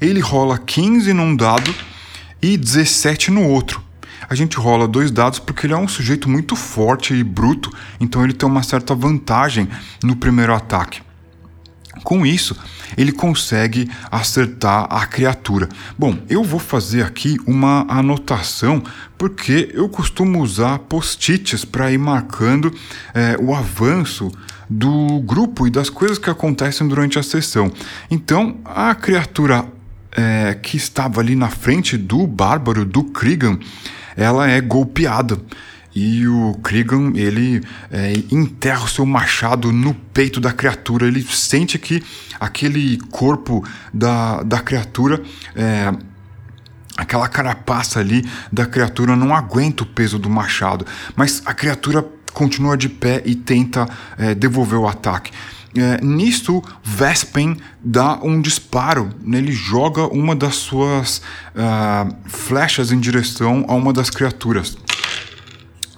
Ele 0.00 0.20
rola 0.20 0.58
15 0.58 1.12
num 1.12 1.34
dado 1.34 1.74
e 2.40 2.56
17 2.56 3.30
no 3.30 3.44
outro. 3.44 3.82
A 4.28 4.34
gente 4.34 4.56
rola 4.56 4.86
dois 4.86 5.10
dados 5.10 5.40
porque 5.40 5.66
ele 5.66 5.74
é 5.74 5.76
um 5.76 5.88
sujeito 5.88 6.28
muito 6.28 6.54
forte 6.54 7.12
e 7.12 7.24
bruto, 7.24 7.70
então 7.98 8.22
ele 8.22 8.32
tem 8.32 8.48
uma 8.48 8.62
certa 8.62 8.94
vantagem 8.94 9.68
no 10.04 10.14
primeiro 10.14 10.54
ataque. 10.54 11.02
Com 12.02 12.24
isso, 12.24 12.56
ele 12.96 13.12
consegue 13.12 13.90
acertar 14.10 14.86
a 14.90 15.06
criatura. 15.06 15.68
Bom, 15.98 16.16
eu 16.28 16.42
vou 16.42 16.60
fazer 16.60 17.02
aqui 17.02 17.36
uma 17.46 17.86
anotação 17.88 18.82
porque 19.18 19.70
eu 19.74 19.88
costumo 19.88 20.42
usar 20.42 20.78
post-its 20.80 21.64
para 21.64 21.92
ir 21.92 21.98
marcando 21.98 22.72
é, 23.14 23.36
o 23.40 23.54
avanço 23.54 24.30
do 24.68 25.20
grupo 25.20 25.66
e 25.66 25.70
das 25.70 25.90
coisas 25.90 26.18
que 26.18 26.30
acontecem 26.30 26.86
durante 26.86 27.18
a 27.18 27.22
sessão. 27.22 27.70
Então, 28.10 28.58
a 28.64 28.94
criatura 28.94 29.64
é, 30.12 30.54
que 30.54 30.76
estava 30.76 31.20
ali 31.20 31.34
na 31.34 31.48
frente 31.48 31.96
do 31.96 32.26
bárbaro, 32.26 32.84
do 32.84 33.04
Krigan, 33.04 33.58
ela 34.16 34.48
é 34.48 34.60
golpeada. 34.60 35.38
E 35.94 36.26
o 36.26 36.54
Krigan, 36.62 37.12
ele 37.14 37.62
é, 37.90 38.12
enterra 38.30 38.84
o 38.84 38.88
seu 38.88 39.04
machado 39.04 39.72
no 39.72 39.92
peito 39.92 40.40
da 40.40 40.52
criatura. 40.52 41.06
Ele 41.06 41.22
sente 41.22 41.78
que 41.78 42.02
aquele 42.38 42.98
corpo 43.10 43.64
da, 43.92 44.42
da 44.42 44.60
criatura, 44.60 45.20
é, 45.54 45.92
aquela 46.96 47.28
carapaça 47.28 47.98
ali 47.98 48.24
da 48.52 48.66
criatura 48.66 49.16
não 49.16 49.34
aguenta 49.34 49.82
o 49.82 49.86
peso 49.86 50.18
do 50.18 50.30
machado. 50.30 50.86
Mas 51.16 51.42
a 51.44 51.52
criatura 51.52 52.06
continua 52.32 52.76
de 52.76 52.88
pé 52.88 53.22
e 53.24 53.34
tenta 53.34 53.88
é, 54.16 54.34
devolver 54.34 54.78
o 54.78 54.86
ataque. 54.86 55.32
É, 55.76 56.04
nisso, 56.04 56.62
Vespen 56.82 57.56
dá 57.82 58.18
um 58.22 58.40
disparo. 58.40 59.10
Ele 59.24 59.52
joga 59.52 60.06
uma 60.06 60.34
das 60.34 60.56
suas 60.56 61.18
uh, 61.54 62.14
flechas 62.26 62.90
em 62.90 62.98
direção 62.98 63.64
a 63.68 63.74
uma 63.74 63.92
das 63.92 64.10
criaturas. 64.10 64.76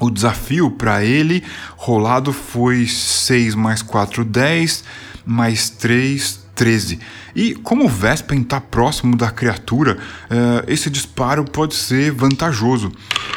O 0.03 0.11
desafio 0.11 0.69
para 0.69 1.05
ele 1.05 1.45
rolado 1.77 2.33
foi 2.33 2.89
6 2.89 3.55
mais 3.55 3.83
4, 3.83 4.25
10, 4.25 4.83
mais 5.25 5.71
3, 5.71 6.41
13. 6.57 6.99
E 7.37 7.55
como 7.55 7.85
o 7.85 7.89
Vespen 7.89 8.41
está 8.41 8.61
próximo 8.61 9.17
da 9.17 9.31
criatura, 9.31 9.97
uh, 9.97 10.65
esse 10.67 10.91
disparo 10.91 11.45
pode 11.45 11.77
ser 11.77 12.11
vantajoso. 12.11 12.91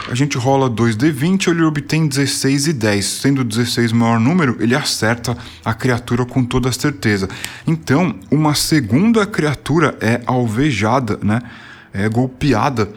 A 0.09 0.15
gente 0.15 0.39
rola 0.39 0.67
2d20 0.67 1.49
ele 1.49 1.61
obtém 1.61 2.07
16 2.07 2.67
e 2.67 2.73
10. 2.73 3.05
Sendo 3.05 3.43
16 3.43 3.91
o 3.91 3.95
maior 3.97 4.19
número, 4.19 4.57
ele 4.59 4.73
acerta 4.73 5.37
a 5.63 5.71
criatura 5.71 6.25
com 6.25 6.43
toda 6.43 6.71
certeza. 6.71 7.29
Então, 7.67 8.15
uma 8.31 8.55
segunda 8.55 9.23
criatura 9.27 9.95
é 10.01 10.21
alvejada, 10.25 11.19
né? 11.21 11.41
é 11.93 12.09
golpeada 12.09 12.89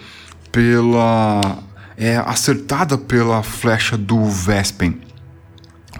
pela 0.50 1.67
é 1.98 2.16
acertada 2.16 2.96
pela 2.96 3.42
flecha 3.42 3.98
do 3.98 4.24
Vespen. 4.24 5.00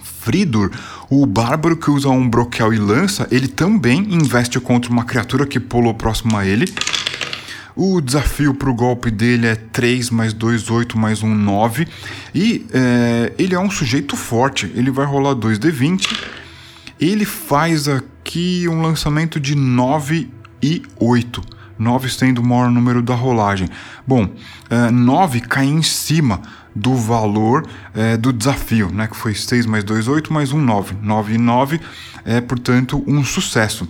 Fridur, 0.01 0.71
o 1.11 1.27
bárbaro 1.27 1.77
que 1.77 1.91
usa 1.91 2.09
um 2.09 2.29
broquel 2.29 2.73
e 2.73 2.79
lança, 2.79 3.27
ele 3.31 3.49
também 3.49 4.15
investe 4.15 4.61
contra 4.61 4.91
uma 4.91 5.05
criatura 5.05 5.45
que 5.47 5.59
pulou 5.59 5.93
próximo 5.95 6.37
a 6.37 6.47
ele. 6.47 6.73
O 7.75 8.01
desafio 8.01 8.55
para 8.55 8.71
o 8.71 8.75
golpe 8.75 9.11
dele 9.11 9.47
é 9.47 9.55
3 9.55 10.11
mais 10.11 10.33
2, 10.33 10.71
8 10.71 10.99
mais 10.99 11.23
1, 11.23 11.35
9. 11.35 11.87
E 12.35 12.67
é, 12.73 13.33
ele 13.39 13.55
é 13.55 13.59
um 13.59 13.71
sujeito 13.71 14.17
forte. 14.17 14.71
Ele 14.75 14.91
vai 14.91 15.07
rolar 15.07 15.35
2d20. 15.37 16.07
Ele 17.01 17.25
faz 17.25 17.87
aqui 17.87 18.67
um 18.69 18.83
lançamento 18.83 19.39
de 19.39 19.55
9 19.55 20.29
e 20.61 20.83
8. 20.99 21.58
9 21.79 22.09
sendo 22.11 22.41
o 22.41 22.47
maior 22.47 22.71
número 22.71 23.03
da 23.03 23.15
rolagem. 23.15 23.69
Bom, 24.07 24.25
uh, 24.25 24.91
9 24.91 25.41
cai 25.41 25.67
em 25.67 25.83
cima 25.83 26.41
do 26.75 26.95
valor 26.95 27.67
uh, 27.95 28.19
do 28.19 28.33
desafio, 28.33 28.91
né, 28.91 29.07
que 29.07 29.17
foi 29.17 29.35
6 29.35 29.67
mais 29.67 29.85
2, 29.85 30.09
8, 30.09 30.33
mais 30.33 30.53
1, 30.53 30.61
9. 30.61 30.97
9 31.03 31.35
e 31.35 31.39
9 31.39 31.81
é, 32.25 32.41
portanto, 32.41 33.03
um 33.07 33.25
sucesso. 33.25 33.89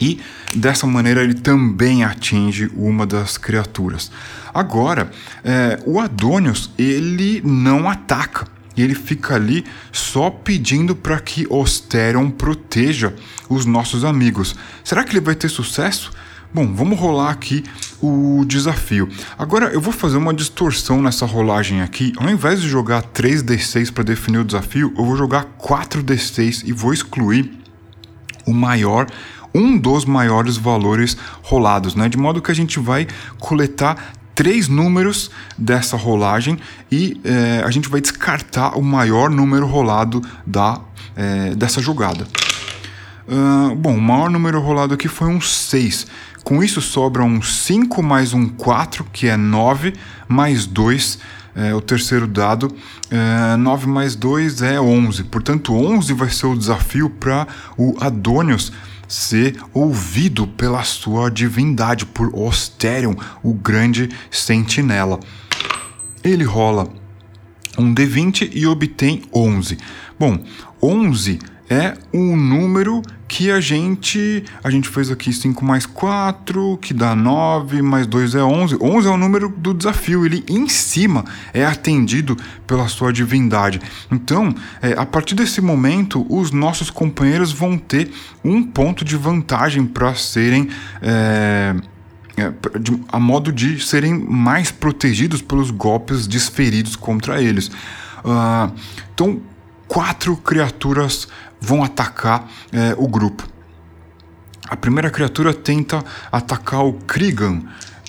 E 0.00 0.20
dessa 0.54 0.86
maneira 0.86 1.22
ele 1.22 1.34
também 1.34 2.04
atinge 2.04 2.70
uma 2.74 3.06
das 3.06 3.36
criaturas. 3.36 4.10
Agora, 4.52 5.10
é, 5.42 5.80
o 5.84 5.98
Adônios 5.98 6.70
ele 6.78 7.42
não 7.44 7.88
ataca. 7.88 8.46
Ele 8.76 8.94
fica 8.94 9.36
ali 9.36 9.64
só 9.92 10.30
pedindo 10.30 10.96
para 10.96 11.20
que 11.20 11.46
Osterion 11.48 12.30
proteja 12.30 13.14
os 13.48 13.64
nossos 13.64 14.04
amigos. 14.04 14.56
Será 14.82 15.04
que 15.04 15.12
ele 15.12 15.20
vai 15.20 15.34
ter 15.34 15.48
sucesso? 15.48 16.10
Bom, 16.54 16.72
vamos 16.72 16.96
rolar 17.00 17.30
aqui 17.30 17.64
o 18.00 18.44
desafio. 18.46 19.08
Agora 19.36 19.72
eu 19.72 19.80
vou 19.80 19.92
fazer 19.92 20.16
uma 20.16 20.32
distorção 20.32 21.02
nessa 21.02 21.26
rolagem 21.26 21.82
aqui. 21.82 22.12
Ao 22.16 22.30
invés 22.30 22.62
de 22.62 22.68
jogar 22.68 23.02
3d6 23.02 23.92
para 23.92 24.04
definir 24.04 24.38
o 24.38 24.44
desafio, 24.44 24.94
eu 24.96 25.04
vou 25.04 25.16
jogar 25.16 25.46
4d6 25.60 26.62
e 26.64 26.72
vou 26.72 26.92
excluir 26.92 27.50
o 28.46 28.54
maior 28.54 29.08
um 29.52 29.76
dos 29.76 30.04
maiores 30.04 30.56
valores 30.56 31.16
rolados, 31.42 31.96
né? 31.96 32.08
De 32.08 32.16
modo 32.16 32.40
que 32.40 32.52
a 32.52 32.54
gente 32.54 32.78
vai 32.78 33.08
coletar 33.40 34.12
três 34.32 34.68
números 34.68 35.32
dessa 35.58 35.96
rolagem 35.96 36.56
e 36.88 37.20
é, 37.24 37.64
a 37.64 37.70
gente 37.72 37.88
vai 37.88 38.00
descartar 38.00 38.78
o 38.78 38.82
maior 38.82 39.28
número 39.28 39.66
rolado 39.66 40.22
da, 40.46 40.80
é, 41.16 41.52
dessa 41.56 41.80
jogada. 41.80 42.28
Uh, 43.26 43.74
bom, 43.74 43.96
o 43.96 44.00
maior 44.00 44.28
número 44.28 44.60
rolado 44.60 44.94
aqui 44.94 45.08
foi 45.08 45.28
um 45.28 45.40
6. 45.40 46.06
Com 46.42 46.62
isso 46.62 46.82
sobra 46.82 47.24
um 47.24 47.40
5 47.40 48.02
mais 48.02 48.34
um 48.34 48.46
4, 48.48 49.04
que 49.12 49.28
é 49.28 49.36
9, 49.36 49.94
mais 50.28 50.66
2, 50.66 51.18
é, 51.56 51.74
o 51.74 51.80
terceiro 51.80 52.26
dado. 52.26 52.74
É, 53.10 53.56
9 53.56 53.86
mais 53.86 54.14
2 54.14 54.60
é 54.60 54.78
11. 54.78 55.24
Portanto, 55.24 55.74
11 55.74 56.12
vai 56.12 56.28
ser 56.28 56.46
o 56.46 56.56
desafio 56.56 57.08
para 57.08 57.46
o 57.78 57.96
Adônios 57.98 58.72
ser 59.08 59.56
ouvido 59.72 60.46
pela 60.46 60.82
sua 60.82 61.30
divindade, 61.30 62.04
por 62.04 62.34
Osterion, 62.34 63.14
o 63.42 63.54
grande 63.54 64.10
sentinela. 64.30 65.20
Ele 66.22 66.44
rola 66.44 66.88
um 67.78 67.94
D20 67.94 68.50
e 68.52 68.66
obtém 68.66 69.22
11. 69.32 69.78
Bom, 70.18 70.42
11 70.82 71.38
é 71.68 71.94
um 72.12 72.36
número 72.36 73.00
que 73.26 73.50
a 73.50 73.60
gente 73.60 74.44
a 74.62 74.70
gente 74.70 74.88
fez 74.88 75.10
aqui 75.10 75.32
5 75.32 75.64
mais 75.64 75.86
4, 75.86 76.78
que 76.80 76.92
dá 76.92 77.14
9, 77.14 77.82
mais 77.82 78.06
2 78.06 78.34
é 78.34 78.42
11. 78.42 78.76
11 78.80 79.08
é 79.08 79.10
o 79.10 79.16
número 79.16 79.48
do 79.48 79.72
desafio, 79.72 80.24
ele 80.24 80.44
em 80.48 80.68
cima 80.68 81.24
é 81.52 81.64
atendido 81.64 82.36
pela 82.66 82.86
sua 82.88 83.12
divindade. 83.12 83.80
Então, 84.10 84.54
é, 84.82 84.92
a 84.92 85.06
partir 85.06 85.34
desse 85.34 85.60
momento, 85.60 86.26
os 86.28 86.50
nossos 86.50 86.90
companheiros 86.90 87.50
vão 87.50 87.78
ter 87.78 88.10
um 88.44 88.62
ponto 88.62 89.04
de 89.04 89.16
vantagem 89.16 89.84
para 89.86 90.14
serem. 90.14 90.68
É, 91.00 91.74
é, 92.36 92.52
a 93.08 93.20
modo 93.20 93.52
de 93.52 93.78
serem 93.78 94.12
mais 94.12 94.72
protegidos 94.72 95.40
pelos 95.40 95.70
golpes 95.70 96.26
desferidos 96.26 96.96
contra 96.96 97.40
eles. 97.40 97.68
Uh, 98.24 98.72
então, 99.14 99.40
quatro 99.86 100.36
criaturas 100.36 101.28
vão 101.64 101.82
atacar 101.82 102.48
é, 102.72 102.94
o 102.98 103.08
grupo. 103.08 103.48
A 104.68 104.76
primeira 104.76 105.10
criatura 105.10 105.52
tenta 105.52 106.04
atacar 106.30 106.84
o 106.84 106.92
Krigan 106.92 107.62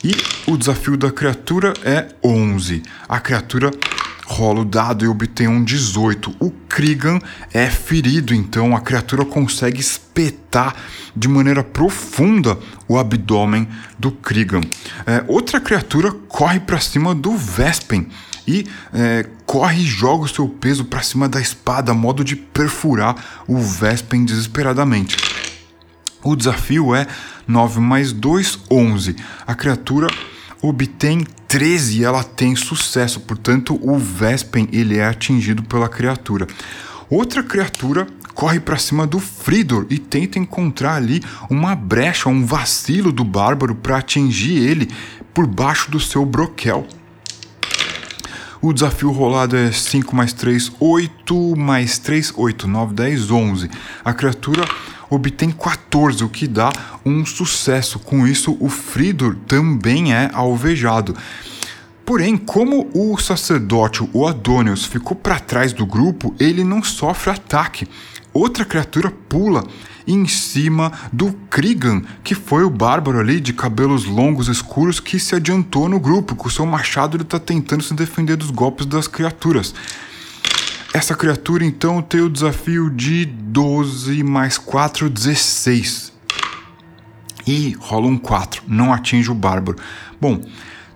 e 0.03 0.15
o 0.49 0.57
desafio 0.57 0.95
da 0.95 1.11
criatura 1.11 1.73
é 1.83 2.09
11. 2.23 2.83
A 3.09 3.19
criatura 3.19 3.71
rola 4.25 4.61
o 4.61 4.65
dado 4.65 5.05
e 5.05 5.07
obtém 5.07 5.47
um 5.47 5.63
18. 5.63 6.35
O 6.39 6.51
Krigan 6.67 7.19
é 7.53 7.69
ferido, 7.69 8.33
então 8.33 8.75
a 8.75 8.81
criatura 8.81 9.25
consegue 9.25 9.79
espetar 9.79 10.75
de 11.15 11.27
maneira 11.27 11.63
profunda 11.63 12.57
o 12.87 12.97
abdômen 12.97 13.67
do 13.97 14.11
Krigan. 14.11 14.61
É, 15.05 15.23
outra 15.27 15.59
criatura 15.59 16.11
corre 16.11 16.59
para 16.59 16.79
cima 16.79 17.13
do 17.13 17.35
Vespen 17.35 18.07
e 18.47 18.65
é, 18.93 19.25
corre 19.45 19.81
e 19.81 19.85
joga 19.85 20.25
o 20.25 20.27
seu 20.27 20.47
peso 20.47 20.85
para 20.85 21.01
cima 21.01 21.27
da 21.27 21.39
espada, 21.39 21.91
a 21.91 21.95
modo 21.95 22.23
de 22.23 22.35
perfurar 22.35 23.15
o 23.47 23.57
Vespen 23.57 24.25
desesperadamente. 24.25 25.17
O 26.23 26.35
desafio 26.35 26.95
é 26.95 27.05
9 27.47 27.79
mais 27.79 28.11
2, 28.11 28.59
11. 28.69 29.15
A 29.45 29.53
criatura 29.53 30.07
obtém 30.61 31.25
13 31.47 31.99
e 31.99 32.03
ela 32.03 32.23
tem 32.23 32.55
sucesso, 32.55 33.19
portanto 33.19 33.79
o 33.81 33.97
Vespen 33.97 34.67
ele 34.71 34.97
é 34.97 35.05
atingido 35.05 35.63
pela 35.63 35.87
criatura. 35.87 36.47
Outra 37.09 37.43
criatura 37.43 38.07
corre 38.33 38.59
para 38.59 38.77
cima 38.77 39.05
do 39.05 39.19
Fridor 39.19 39.85
e 39.89 39.97
tenta 39.97 40.39
encontrar 40.39 40.95
ali 40.95 41.21
uma 41.49 41.75
brecha, 41.75 42.27
um 42.27 42.45
vacilo 42.45 43.11
do 43.11 43.23
bárbaro 43.23 43.75
para 43.75 43.97
atingir 43.97 44.57
ele 44.57 44.89
por 45.33 45.45
baixo 45.45 45.89
do 45.91 45.99
seu 45.99 46.25
broquel. 46.25 46.87
O 48.65 48.73
desafio 48.73 49.11
rolado 49.11 49.55
é 49.55 49.71
5 49.71 50.15
mais 50.15 50.33
3, 50.33 50.71
8 50.79 51.55
mais 51.55 51.99
3, 51.99 52.33
8, 52.35 52.67
9, 52.67 52.95
10, 52.95 53.29
11. 53.29 53.69
A 54.03 54.11
criatura 54.11 54.65
obtém 55.07 55.51
14, 55.51 56.23
o 56.23 56.29
que 56.29 56.47
dá 56.47 56.71
um 57.05 57.23
sucesso. 57.23 57.99
Com 57.99 58.25
isso, 58.25 58.57
o 58.59 58.67
Fridor 58.67 59.35
também 59.47 60.15
é 60.15 60.31
alvejado. 60.33 61.15
Porém, 62.03 62.35
como 62.35 62.89
o 62.91 63.15
sacerdote, 63.19 64.01
o 64.11 64.25
Adonius, 64.25 64.83
ficou 64.83 65.15
para 65.15 65.39
trás 65.39 65.71
do 65.71 65.85
grupo, 65.85 66.33
ele 66.39 66.63
não 66.63 66.81
sofre 66.81 67.33
ataque. 67.33 67.87
Outra 68.33 68.65
criatura 68.65 69.11
pula 69.29 69.63
em 70.07 70.27
cima 70.27 70.91
do 71.11 71.33
Krigan, 71.49 72.01
que 72.23 72.35
foi 72.35 72.63
o 72.63 72.69
bárbaro 72.69 73.19
ali 73.19 73.39
de 73.39 73.53
cabelos 73.53 74.05
longos 74.05 74.47
escuros 74.47 74.99
que 74.99 75.19
se 75.19 75.35
adiantou 75.35 75.89
no 75.89 75.99
grupo. 75.99 76.35
Com 76.35 76.49
seu 76.49 76.65
machado 76.65 77.17
ele 77.17 77.23
está 77.23 77.39
tentando 77.39 77.83
se 77.83 77.93
defender 77.93 78.35
dos 78.35 78.51
golpes 78.51 78.85
das 78.85 79.07
criaturas. 79.07 79.73
Essa 80.93 81.13
criatura 81.13 81.65
então 81.65 82.01
tem 82.01 82.21
o 82.21 82.29
desafio 82.29 82.89
de 82.89 83.25
12 83.25 84.23
mais 84.23 84.57
4, 84.57 85.09
16. 85.09 86.13
E 87.45 87.75
rola 87.79 88.07
um 88.07 88.17
4, 88.17 88.63
não 88.67 88.93
atinge 88.93 89.29
o 89.29 89.35
bárbaro. 89.35 89.77
Bom, 90.19 90.41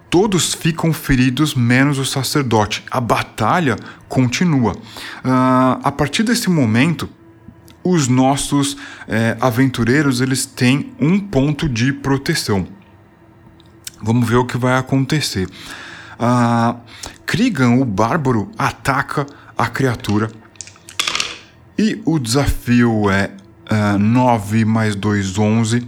todos 0.09 0.53
ficam 0.53 0.91
feridos 0.93 1.53
menos 1.53 1.99
o 1.99 2.05
sacerdote. 2.05 2.83
A 2.89 2.99
batalha 2.99 3.75
continua. 4.07 4.71
Uh, 4.73 5.79
a 5.83 5.91
partir 5.91 6.23
desse 6.23 6.49
momento, 6.49 7.09
os 7.83 8.07
nossos 8.07 8.77
é, 9.07 9.37
aventureiros 9.39 10.21
eles 10.21 10.45
têm 10.45 10.93
um 10.99 11.19
ponto 11.19 11.67
de 11.67 11.93
proteção. 11.93 12.67
Vamos 14.01 14.27
ver 14.27 14.37
o 14.37 14.45
que 14.45 14.57
vai 14.57 14.77
acontecer. 14.77 15.49
Ah, 16.17 16.77
Krigan, 17.25 17.75
o 17.75 17.85
bárbaro, 17.85 18.51
ataca 18.57 19.25
a 19.57 19.67
criatura 19.67 20.31
e 21.79 22.01
o 22.03 22.19
desafio 22.19 23.09
é 23.09 23.31
uh, 23.71 23.97
9 23.97 24.65
mais 24.65 24.95
2, 24.95 25.37
11. 25.37 25.87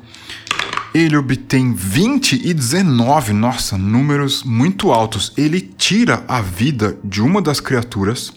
Ele 0.94 1.18
obtém 1.18 1.74
20 1.74 2.48
e 2.48 2.54
19, 2.54 3.34
nossa, 3.34 3.78
números 3.78 4.42
muito 4.44 4.92
altos. 4.92 5.34
Ele 5.36 5.60
tira 5.60 6.24
a 6.30 6.40
vida 6.42 6.98
de 7.04 7.22
uma 7.22 7.42
das 7.42 7.60
criaturas 7.60 8.32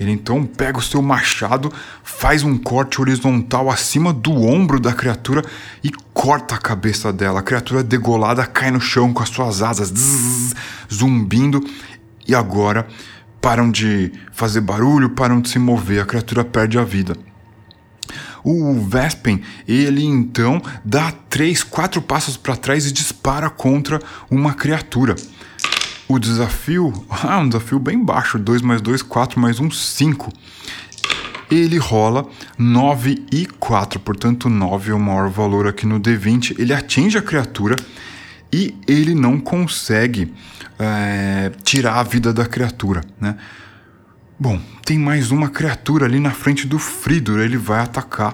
ele 0.00 0.12
então 0.12 0.46
pega 0.46 0.78
o 0.78 0.82
seu 0.82 1.02
machado, 1.02 1.70
faz 2.02 2.42
um 2.42 2.56
corte 2.56 2.98
horizontal 3.02 3.68
acima 3.68 4.14
do 4.14 4.32
ombro 4.32 4.80
da 4.80 4.94
criatura 4.94 5.44
e 5.84 5.90
corta 6.14 6.54
a 6.54 6.58
cabeça 6.58 7.12
dela. 7.12 7.40
A 7.40 7.42
criatura 7.42 7.84
degolada 7.84 8.46
cai 8.46 8.70
no 8.70 8.80
chão 8.80 9.12
com 9.12 9.22
as 9.22 9.28
suas 9.28 9.60
asas 9.60 9.88
zzz, 9.90 10.54
zumbindo 10.90 11.62
e 12.26 12.34
agora 12.34 12.88
param 13.42 13.70
de 13.70 14.10
fazer 14.32 14.62
barulho, 14.62 15.10
param 15.10 15.38
de 15.38 15.50
se 15.50 15.58
mover. 15.58 16.00
A 16.00 16.06
criatura 16.06 16.46
perde 16.46 16.78
a 16.78 16.82
vida. 16.82 17.14
O 18.42 18.72
Vespen, 18.80 19.42
ele 19.68 20.02
então 20.02 20.62
dá 20.82 21.12
três, 21.28 21.62
quatro 21.62 22.00
passos 22.00 22.38
para 22.38 22.56
trás 22.56 22.86
e 22.86 22.92
dispara 22.92 23.50
contra 23.50 24.00
uma 24.30 24.54
criatura. 24.54 25.14
O 26.10 26.18
desafio, 26.18 26.92
ah, 27.08 27.38
um 27.38 27.46
desafio 27.46 27.78
bem 27.78 28.04
baixo, 28.04 28.36
2 28.36 28.62
mais 28.62 28.80
2, 28.80 29.00
4 29.00 29.38
mais 29.38 29.60
1, 29.60 29.70
5. 29.70 30.32
Ele 31.48 31.78
rola 31.78 32.28
9 32.58 33.26
e 33.30 33.46
4, 33.46 34.00
portanto 34.00 34.48
9 34.48 34.90
é 34.90 34.94
o 34.94 34.98
maior 34.98 35.30
valor 35.30 35.68
aqui 35.68 35.86
no 35.86 36.00
D20. 36.00 36.58
Ele 36.58 36.74
atinge 36.74 37.16
a 37.16 37.22
criatura 37.22 37.76
e 38.52 38.74
ele 38.88 39.14
não 39.14 39.38
consegue 39.38 40.34
é, 40.80 41.52
tirar 41.62 42.00
a 42.00 42.02
vida 42.02 42.32
da 42.32 42.44
criatura, 42.44 43.02
né? 43.20 43.36
Bom, 44.36 44.60
tem 44.84 44.98
mais 44.98 45.30
uma 45.30 45.48
criatura 45.48 46.06
ali 46.06 46.18
na 46.18 46.32
frente 46.32 46.66
do 46.66 46.78
Fridor, 46.80 47.38
ele 47.38 47.56
vai 47.56 47.82
atacar 47.82 48.32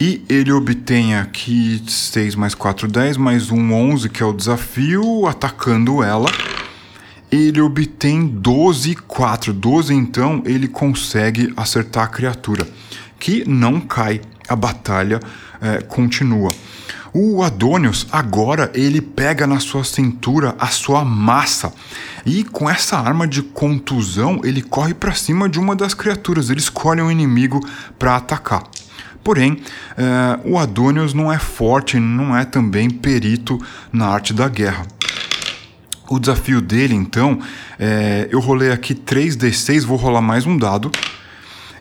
e 0.00 0.24
ele 0.28 0.52
obtém 0.52 1.16
aqui 1.16 1.82
6 1.84 2.36
mais 2.36 2.54
4, 2.54 2.86
10, 2.86 3.16
mais 3.16 3.50
um 3.50 3.72
11, 3.72 4.08
que 4.08 4.22
é 4.22 4.26
o 4.26 4.32
desafio, 4.32 5.26
atacando 5.26 6.04
ela. 6.04 6.30
Ele 7.32 7.60
obtém 7.60 8.26
12 8.26 8.92
e 8.92 8.94
4. 8.94 9.52
12, 9.52 9.92
então, 9.92 10.40
ele 10.46 10.68
consegue 10.68 11.52
acertar 11.56 12.04
a 12.04 12.08
criatura, 12.08 12.66
que 13.18 13.48
não 13.48 13.80
cai. 13.80 14.20
A 14.48 14.56
batalha 14.56 15.20
é, 15.60 15.82
continua. 15.82 16.50
O 17.12 17.42
Adônios 17.42 18.06
agora 18.12 18.70
ele 18.74 19.00
pega 19.00 19.46
na 19.46 19.60
sua 19.60 19.84
cintura 19.84 20.54
a 20.58 20.68
sua 20.68 21.04
massa 21.04 21.72
e 22.24 22.44
com 22.44 22.70
essa 22.70 22.96
arma 22.96 23.26
de 23.26 23.42
contusão 23.42 24.40
ele 24.44 24.62
corre 24.62 24.94
para 24.94 25.12
cima 25.12 25.48
de 25.48 25.58
uma 25.58 25.76
das 25.76 25.92
criaturas. 25.92 26.48
Ele 26.48 26.60
escolhe 26.60 27.02
um 27.02 27.10
inimigo 27.10 27.60
para 27.98 28.16
atacar. 28.16 28.62
Porém, 29.28 29.58
é, 29.94 30.40
o 30.42 30.56
Adonius 30.56 31.12
não 31.12 31.30
é 31.30 31.38
forte, 31.38 32.00
não 32.00 32.34
é 32.34 32.46
também 32.46 32.88
perito 32.88 33.60
na 33.92 34.06
arte 34.06 34.32
da 34.32 34.48
guerra. 34.48 34.86
O 36.08 36.18
desafio 36.18 36.62
dele, 36.62 36.94
então, 36.94 37.38
é, 37.78 38.26
eu 38.32 38.40
rolei 38.40 38.72
aqui 38.72 38.94
3d6, 38.94 39.84
vou 39.84 39.98
rolar 39.98 40.22
mais 40.22 40.46
um 40.46 40.56
dado. 40.56 40.90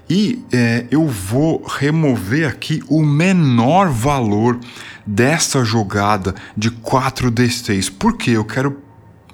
E 0.09 0.43
é, 0.51 0.87
eu 0.91 1.07
vou 1.07 1.65
remover 1.65 2.45
aqui 2.49 2.83
o 2.89 3.01
menor 3.01 3.87
valor 3.91 4.59
dessa 5.05 5.63
jogada 5.63 6.35
de 6.57 6.69
4d6. 6.69 7.93
Por 7.97 8.17
quê? 8.17 8.31
Eu 8.31 8.43
quero 8.43 8.77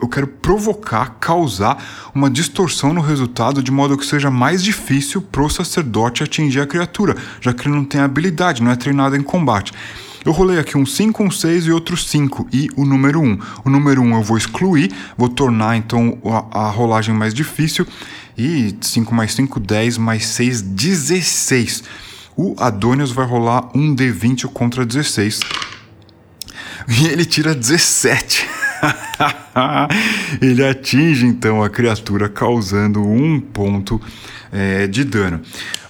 eu 0.03 0.07
quero 0.09 0.27
provocar, 0.27 1.15
causar 1.17 2.11
uma 2.13 2.29
distorção 2.29 2.93
no 2.93 2.99
resultado 2.99 3.63
de 3.63 3.71
modo 3.71 3.97
que 3.97 4.05
seja 4.05 4.29
mais 4.29 4.61
difícil 4.61 5.21
para 5.21 5.41
o 5.41 5.49
sacerdote 5.49 6.21
atingir 6.21 6.59
a 6.59 6.67
criatura, 6.67 7.15
já 7.39 7.53
que 7.53 7.65
ele 7.65 7.75
não 7.75 7.85
tem 7.85 8.01
habilidade, 8.01 8.61
não 8.61 8.69
é 8.69 8.75
treinado 8.75 9.15
em 9.15 9.23
combate. 9.23 9.71
Eu 10.25 10.33
rolei 10.33 10.59
aqui 10.59 10.77
um 10.77 10.85
5, 10.85 11.23
um 11.23 11.31
6 11.31 11.67
e 11.67 11.71
outro 11.71 11.95
5 11.95 12.47
e 12.51 12.69
o 12.75 12.83
número 12.83 13.21
1. 13.21 13.39
O 13.63 13.69
número 13.69 14.01
1 14.01 14.13
eu 14.15 14.23
vou 14.23 14.37
excluir, 14.37 14.93
vou 15.17 15.29
tornar 15.29 15.77
então 15.77 16.17
a, 16.51 16.65
a 16.65 16.69
rolagem 16.69 17.15
mais 17.15 17.33
difícil. 17.33 17.87
E 18.37 18.75
5 18.81 19.15
mais 19.15 19.33
5, 19.33 19.57
10 19.57 19.97
mais 19.97 20.25
6, 20.27 20.61
16. 20.61 21.83
O 22.35 22.55
Adonius 22.57 23.11
vai 23.11 23.25
rolar 23.25 23.69
um 23.73 23.95
D20 23.95 24.47
contra 24.47 24.85
16. 24.85 25.39
E 26.89 27.07
ele 27.07 27.23
tira 27.23 27.55
17. 27.55 28.62
ele 30.41 30.65
atinge 30.65 31.25
então 31.25 31.63
a 31.63 31.69
criatura, 31.69 32.29
causando 32.29 33.01
um 33.01 33.39
ponto 33.39 34.01
é, 34.51 34.87
de 34.87 35.03
dano. 35.03 35.41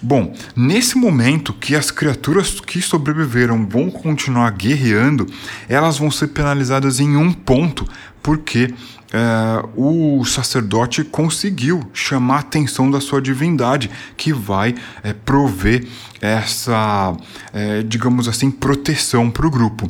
Bom, 0.01 0.33
nesse 0.55 0.97
momento 0.97 1.53
que 1.53 1.75
as 1.75 1.91
criaturas 1.91 2.59
que 2.59 2.81
sobreviveram 2.81 3.65
vão 3.67 3.89
continuar 3.89 4.49
guerreando, 4.51 5.27
elas 5.67 5.97
vão 5.97 6.11
ser 6.11 6.27
penalizadas 6.27 6.99
em 6.99 7.15
um 7.15 7.31
ponto, 7.31 7.87
porque 8.21 8.73
é, 9.13 9.63
o 9.75 10.25
sacerdote 10.25 11.03
conseguiu 11.03 11.89
chamar 11.93 12.37
a 12.37 12.39
atenção 12.39 12.89
da 12.89 12.99
sua 12.99 13.21
divindade, 13.21 13.89
que 14.17 14.33
vai 14.33 14.73
é, 15.03 15.13
prover 15.13 15.85
essa, 16.19 17.15
é, 17.53 17.83
digamos 17.83 18.27
assim, 18.27 18.49
proteção 18.49 19.29
para 19.29 19.45
o 19.45 19.51
grupo. 19.51 19.87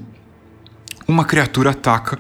Uma 1.08 1.26
criatura 1.26 1.72
ataca. 1.72 2.18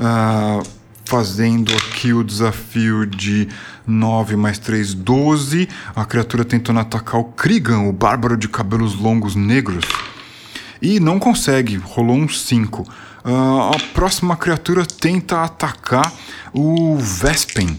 Uh, 0.00 0.62
fazendo 1.04 1.72
aqui 1.74 2.12
o 2.12 2.24
desafio 2.24 3.04
de 3.04 3.48
9 3.86 4.36
mais 4.36 4.58
3, 4.58 4.94
12. 4.94 5.68
A 5.94 6.04
criatura 6.04 6.44
tentando 6.44 6.80
atacar 6.80 7.20
o 7.20 7.24
Krigan, 7.24 7.80
o 7.80 7.92
bárbaro 7.92 8.36
de 8.36 8.48
cabelos 8.48 8.94
longos 8.94 9.34
negros. 9.34 9.84
E 10.80 10.98
não 10.98 11.18
consegue, 11.18 11.76
rolou 11.76 12.16
um 12.16 12.28
5. 12.28 12.82
Uh, 12.82 12.86
ah, 13.24 13.70
a 13.76 13.94
próxima 13.94 14.36
criatura 14.36 14.84
tenta 14.84 15.42
atacar 15.42 16.12
o 16.52 16.96
Vespen. 16.96 17.78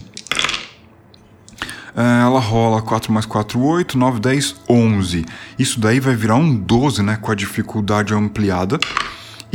Uh, 1.94 2.00
ela 2.00 2.40
rola 2.40 2.80
4 2.80 3.12
mais 3.12 3.26
4, 3.26 3.60
8, 3.60 3.98
9, 3.98 4.20
10, 4.20 4.56
11. 4.68 5.26
Isso 5.58 5.78
daí 5.78 6.00
vai 6.00 6.16
virar 6.16 6.36
um 6.36 6.54
12, 6.54 7.02
né? 7.02 7.18
Com 7.20 7.30
a 7.30 7.34
dificuldade 7.34 8.14
ampliada. 8.14 8.78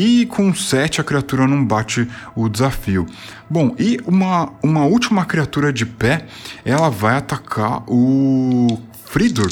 E 0.01 0.25
com 0.27 0.55
7 0.55 1.01
a 1.01 1.03
criatura 1.03 1.45
não 1.45 1.65
bate 1.65 2.07
o 2.33 2.47
desafio. 2.47 3.05
Bom, 3.49 3.75
e 3.77 3.99
uma, 4.05 4.49
uma 4.63 4.85
última 4.85 5.25
criatura 5.25 5.73
de 5.73 5.85
pé, 5.85 6.25
ela 6.63 6.89
vai 6.89 7.17
atacar 7.17 7.83
o 7.85 8.79
Fridor. 9.03 9.51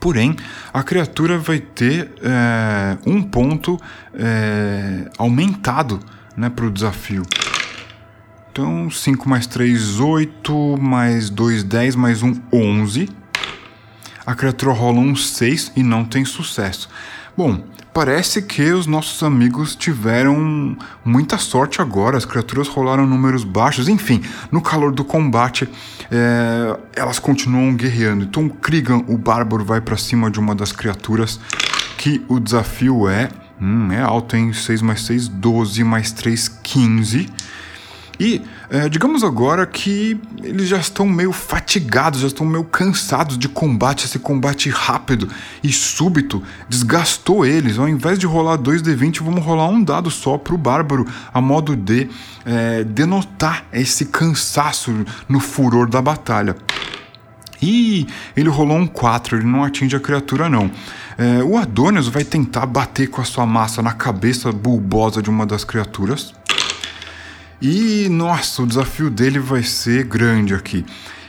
Porém, 0.00 0.34
a 0.74 0.82
criatura 0.82 1.38
vai 1.38 1.60
ter 1.60 2.10
é, 2.20 2.98
um 3.06 3.22
ponto 3.22 3.78
é, 4.12 5.08
aumentado 5.16 6.00
né, 6.36 6.50
para 6.50 6.66
o 6.66 6.70
desafio. 6.72 7.22
Então, 8.50 8.90
5 8.90 9.28
mais 9.28 9.46
3, 9.46 10.00
8, 10.00 10.76
mais 10.80 11.30
2, 11.30 11.62
10, 11.62 11.94
mais 11.94 12.24
1, 12.24 12.42
11. 12.52 13.08
A 14.26 14.34
criatura 14.34 14.72
rola 14.72 14.98
um 14.98 15.14
6 15.14 15.74
e 15.76 15.84
não 15.84 16.04
tem 16.04 16.24
sucesso. 16.24 16.88
Bom, 17.36 17.62
parece 17.98 18.42
que 18.42 18.70
os 18.70 18.86
nossos 18.86 19.24
amigos 19.24 19.74
tiveram 19.74 20.76
muita 21.04 21.36
sorte 21.36 21.82
agora, 21.82 22.16
as 22.16 22.24
criaturas 22.24 22.68
rolaram 22.68 23.04
números 23.04 23.42
baixos, 23.42 23.88
enfim, 23.88 24.22
no 24.52 24.62
calor 24.62 24.92
do 24.92 25.04
combate 25.04 25.68
é, 26.08 26.78
elas 26.94 27.18
continuam 27.18 27.74
guerreando. 27.74 28.22
Então 28.22 28.48
Krigan, 28.48 29.02
o 29.08 29.18
bárbaro, 29.18 29.64
vai 29.64 29.80
para 29.80 29.96
cima 29.96 30.30
de 30.30 30.38
uma 30.38 30.54
das 30.54 30.70
criaturas 30.70 31.40
que 31.96 32.24
o 32.28 32.38
desafio 32.38 33.08
é. 33.08 33.30
Hum, 33.60 33.90
é 33.90 34.00
alto, 34.00 34.36
hein? 34.36 34.52
6 34.52 34.80
mais 34.80 35.00
6, 35.02 35.26
12 35.26 35.82
mais 35.82 36.12
3, 36.12 36.46
15. 36.62 37.28
E 38.20 38.42
é, 38.70 38.86
digamos 38.88 39.24
agora 39.24 39.66
que 39.66 40.20
eles 40.42 40.68
já 40.68 40.76
estão 40.76 41.06
meio 41.06 41.32
fatigados, 41.32 42.20
já 42.20 42.26
estão 42.26 42.44
meio 42.44 42.64
cansados 42.64 43.38
de 43.38 43.48
combate. 43.48 44.04
Esse 44.04 44.18
combate 44.18 44.68
rápido 44.68 45.28
e 45.62 45.72
súbito 45.72 46.42
desgastou 46.68 47.46
eles. 47.46 47.78
Ao 47.78 47.88
invés 47.88 48.18
de 48.18 48.26
rolar 48.26 48.58
2d20, 48.58 49.22
vamos 49.22 49.42
rolar 49.42 49.68
um 49.68 49.82
dado 49.82 50.10
só 50.10 50.36
para 50.36 50.54
o 50.54 50.58
bárbaro, 50.58 51.06
a 51.32 51.40
modo 51.40 51.74
de 51.74 52.10
é, 52.44 52.84
denotar 52.84 53.64
esse 53.72 54.06
cansaço 54.06 54.92
no 55.26 55.40
furor 55.40 55.88
da 55.88 56.02
batalha. 56.02 56.54
E 57.60 58.06
ele 58.36 58.48
rolou 58.48 58.76
um 58.76 58.86
4, 58.86 59.38
ele 59.38 59.46
não 59.46 59.64
atinge 59.64 59.96
a 59.96 60.00
criatura, 60.00 60.48
não. 60.48 60.70
É, 61.16 61.42
o 61.42 61.56
Adonius 61.56 62.06
vai 62.06 62.22
tentar 62.22 62.66
bater 62.66 63.08
com 63.08 63.20
a 63.20 63.24
sua 63.24 63.44
massa 63.44 63.82
na 63.82 63.92
cabeça 63.92 64.52
bulbosa 64.52 65.20
de 65.20 65.28
uma 65.28 65.44
das 65.44 65.64
criaturas. 65.64 66.32
E 67.60 68.08
nossa, 68.08 68.62
o 68.62 68.66
desafio 68.66 69.10
dele 69.10 69.38
vai 69.38 69.62
ser 69.62 70.04
grande 70.04 70.54
aqui. 70.54 70.84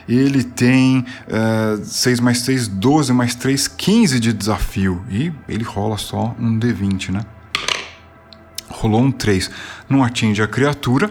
Ele 0.07 0.43
tem 0.43 1.05
uh, 1.27 1.83
6 1.83 2.19
mais 2.19 2.39
6, 2.39 2.67
12 2.67 3.13
mais 3.13 3.35
3, 3.35 3.67
15 3.67 4.19
de 4.19 4.33
desafio. 4.33 5.03
E 5.09 5.31
ele 5.47 5.63
rola 5.63 5.97
só 5.97 6.35
um 6.39 6.59
D20, 6.59 7.11
né? 7.11 7.21
Rolou 8.69 9.01
um 9.01 9.11
3. 9.11 9.49
Não 9.87 10.03
atinge 10.03 10.41
a 10.41 10.47
criatura. 10.47 11.09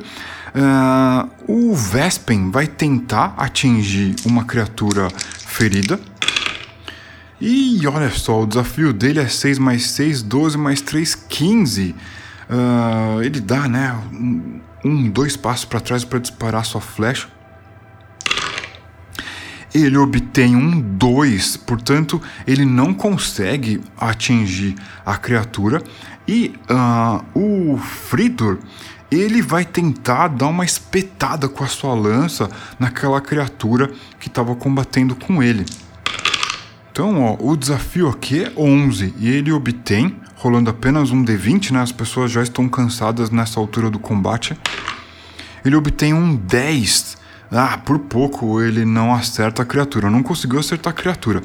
Uh, 0.49 1.31
o 1.47 1.75
Vespen 1.77 2.51
vai 2.51 2.67
tentar 2.67 3.35
atingir 3.37 4.17
uma 4.25 4.45
criatura 4.45 5.09
ferida. 5.47 6.01
E 7.41 7.87
olha 7.87 8.11
só, 8.11 8.43
o 8.43 8.47
desafio 8.47 8.93
dele 8.93 9.21
é 9.21 9.29
6 9.29 9.59
mais 9.59 9.91
6, 9.91 10.23
12 10.23 10.59
mais 10.59 10.81
3, 10.81 11.15
15. 11.15 11.95
Uh, 12.49 13.23
ele 13.23 13.41
dá, 13.41 13.69
né? 13.69 13.95
um, 14.85 15.11
dois 15.11 15.37
passos 15.37 15.65
para 15.65 15.81
trás 15.81 16.05
para 16.05 16.19
disparar 16.19 16.65
sua 16.65 16.81
flecha. 16.81 17.29
Ele 19.75 19.99
obtém 19.99 20.57
um 20.57 20.81
2, 20.81 21.59
portanto, 21.59 22.21
ele 22.47 22.65
não 22.65 22.95
consegue 22.95 23.83
atingir 23.99 24.75
a 25.05 25.17
criatura. 25.17 25.83
E 26.27 26.55
uh, 26.71 27.25
o 27.39 27.79
Fridor 27.79 28.59
ele 29.11 29.41
vai 29.41 29.65
tentar 29.65 30.29
dar 30.29 30.49
uma 30.49 30.65
espetada 30.65 31.49
com 31.49 31.65
a 31.65 31.67
sua 31.67 31.95
lança 31.95 32.51
naquela 32.79 33.21
criatura 33.21 33.91
que 34.21 34.29
estava 34.29 34.55
combatendo 34.55 35.15
com 35.15 35.43
ele. 35.43 35.65
Então, 36.93 37.23
ó, 37.23 37.37
o 37.41 37.57
desafio 37.57 38.09
aqui 38.09 38.45
é 38.45 38.53
11 38.57 39.15
e 39.19 39.29
ele 39.29 39.53
obtém 39.53 40.17
rolando 40.39 40.71
apenas 40.71 41.11
um 41.11 41.25
D20, 41.25 41.73
né? 41.73 41.83
As 41.83 41.91
pessoas 41.91 42.31
já 42.31 42.43
estão 42.43 42.69
cansadas 42.69 43.29
nessa 43.29 43.59
altura 43.59 43.91
do 43.91 43.99
combate. 43.99 44.57
Ele 45.65 45.75
obtém 45.75 46.15
um 46.15 46.35
10. 46.37 47.19
Ah, 47.51 47.79
por 47.79 47.99
pouco 47.99 48.61
ele 48.61 48.85
não 48.85 49.13
acerta 49.13 49.63
a 49.63 49.65
criatura, 49.65 50.11
não 50.11 50.23
conseguiu 50.23 50.61
acertar 50.61 50.93
a 50.93 50.97
criatura. 50.97 51.43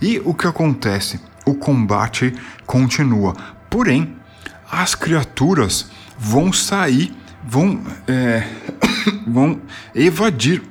E 0.00 0.20
o 0.24 0.34
que 0.34 0.46
acontece? 0.46 1.20
O 1.46 1.54
combate 1.54 2.34
continua. 2.66 3.34
Porém, 3.70 4.16
as 4.70 4.94
criaturas 4.94 5.90
vão 6.18 6.52
sair, 6.52 7.14
vão, 7.46 7.80
é, 8.08 8.48
vão 9.26 9.60
evadir 9.94 10.62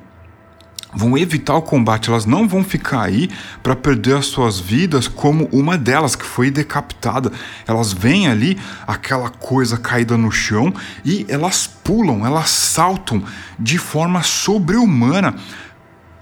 vão 0.94 1.16
evitar 1.16 1.54
o 1.54 1.62
combate, 1.62 2.10
elas 2.10 2.26
não 2.26 2.46
vão 2.46 2.62
ficar 2.62 3.02
aí 3.02 3.30
para 3.62 3.74
perder 3.74 4.16
as 4.16 4.26
suas 4.26 4.60
vidas 4.60 5.08
como 5.08 5.48
uma 5.52 5.78
delas 5.78 6.14
que 6.14 6.24
foi 6.24 6.50
decapitada. 6.50 7.32
Elas 7.66 7.92
veem 7.92 8.28
ali 8.28 8.58
aquela 8.86 9.30
coisa 9.30 9.78
caída 9.78 10.16
no 10.16 10.30
chão 10.30 10.72
e 11.04 11.24
elas 11.28 11.66
pulam, 11.66 12.26
elas 12.26 12.50
saltam 12.50 13.22
de 13.58 13.78
forma 13.78 14.22
sobre-humana 14.22 15.34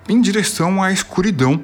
em 0.09 0.21
direção 0.21 0.83
à 0.83 0.93
escuridão. 0.93 1.61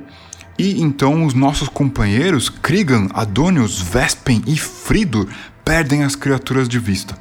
E 0.59 0.81
então 0.81 1.25
os 1.25 1.35
nossos 1.35 1.69
companheiros, 1.69 2.49
Krigan, 2.49 3.09
Adonius, 3.13 3.81
Vespen 3.81 4.43
e 4.47 4.57
Frido, 4.57 5.29
perdem 5.65 6.03
as 6.03 6.17
criaturas 6.17 6.69
de 6.69 6.79
vista. 6.79 7.17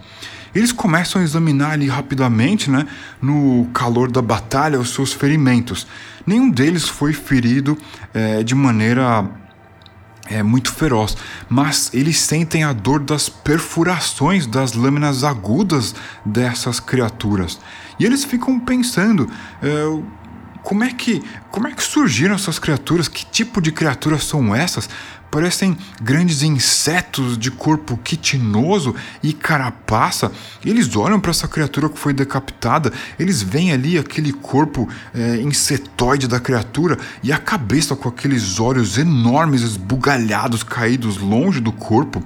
Eles 0.55 0.71
começam 0.71 1.21
a 1.21 1.25
examinar 1.25 1.71
ali 1.71 1.87
rapidamente, 1.87 2.71
né, 2.71 2.87
no 3.21 3.69
calor 3.73 4.09
da 4.09 4.21
batalha, 4.21 4.79
os 4.79 4.93
seus 4.93 5.11
ferimentos. 5.11 5.85
Nenhum 6.25 6.49
deles 6.49 6.87
foi 6.87 7.11
ferido 7.11 7.77
é, 8.13 8.41
de 8.41 8.55
maneira 8.55 9.29
é 10.27 10.41
muito 10.41 10.73
feroz, 10.73 11.15
mas 11.47 11.91
eles 11.93 12.19
sentem 12.19 12.63
a 12.63 12.73
dor 12.73 12.99
das 12.99 13.29
perfurações 13.29 14.47
das 14.47 14.73
lâminas 14.73 15.23
agudas 15.23 15.93
dessas 16.25 16.79
criaturas. 16.79 17.59
E 17.99 18.05
eles 18.05 18.23
ficam 18.23 18.59
pensando, 18.59 19.29
é, 19.61 19.99
como 20.63 20.83
é 20.83 20.91
que 20.91 21.21
como 21.51 21.67
é 21.67 21.71
que 21.71 21.83
surgiram 21.83 22.35
essas 22.35 22.57
criaturas? 22.57 23.07
Que 23.07 23.23
tipo 23.25 23.61
de 23.61 23.71
criaturas 23.71 24.23
são 24.23 24.53
essas? 24.53 24.89
Parecem 25.35 25.77
grandes 26.01 26.43
insetos 26.43 27.37
de 27.37 27.51
corpo 27.51 27.97
quitinoso 27.97 28.95
e 29.21 29.33
carapaça. 29.33 30.31
Eles 30.63 30.95
olham 30.95 31.19
para 31.19 31.31
essa 31.31 31.45
criatura 31.45 31.89
que 31.89 31.99
foi 31.99 32.13
decapitada, 32.13 32.93
eles 33.19 33.41
veem 33.41 33.73
ali 33.73 33.97
aquele 33.97 34.31
corpo 34.31 34.87
é, 35.13 35.35
insetoide 35.41 36.25
da 36.25 36.39
criatura 36.39 36.97
e 37.21 37.33
a 37.33 37.37
cabeça 37.37 37.97
com 37.97 38.07
aqueles 38.07 38.61
olhos 38.61 38.97
enormes, 38.97 39.61
esbugalhados, 39.61 40.63
caídos 40.63 41.17
longe 41.17 41.59
do 41.59 41.73
corpo. 41.73 42.23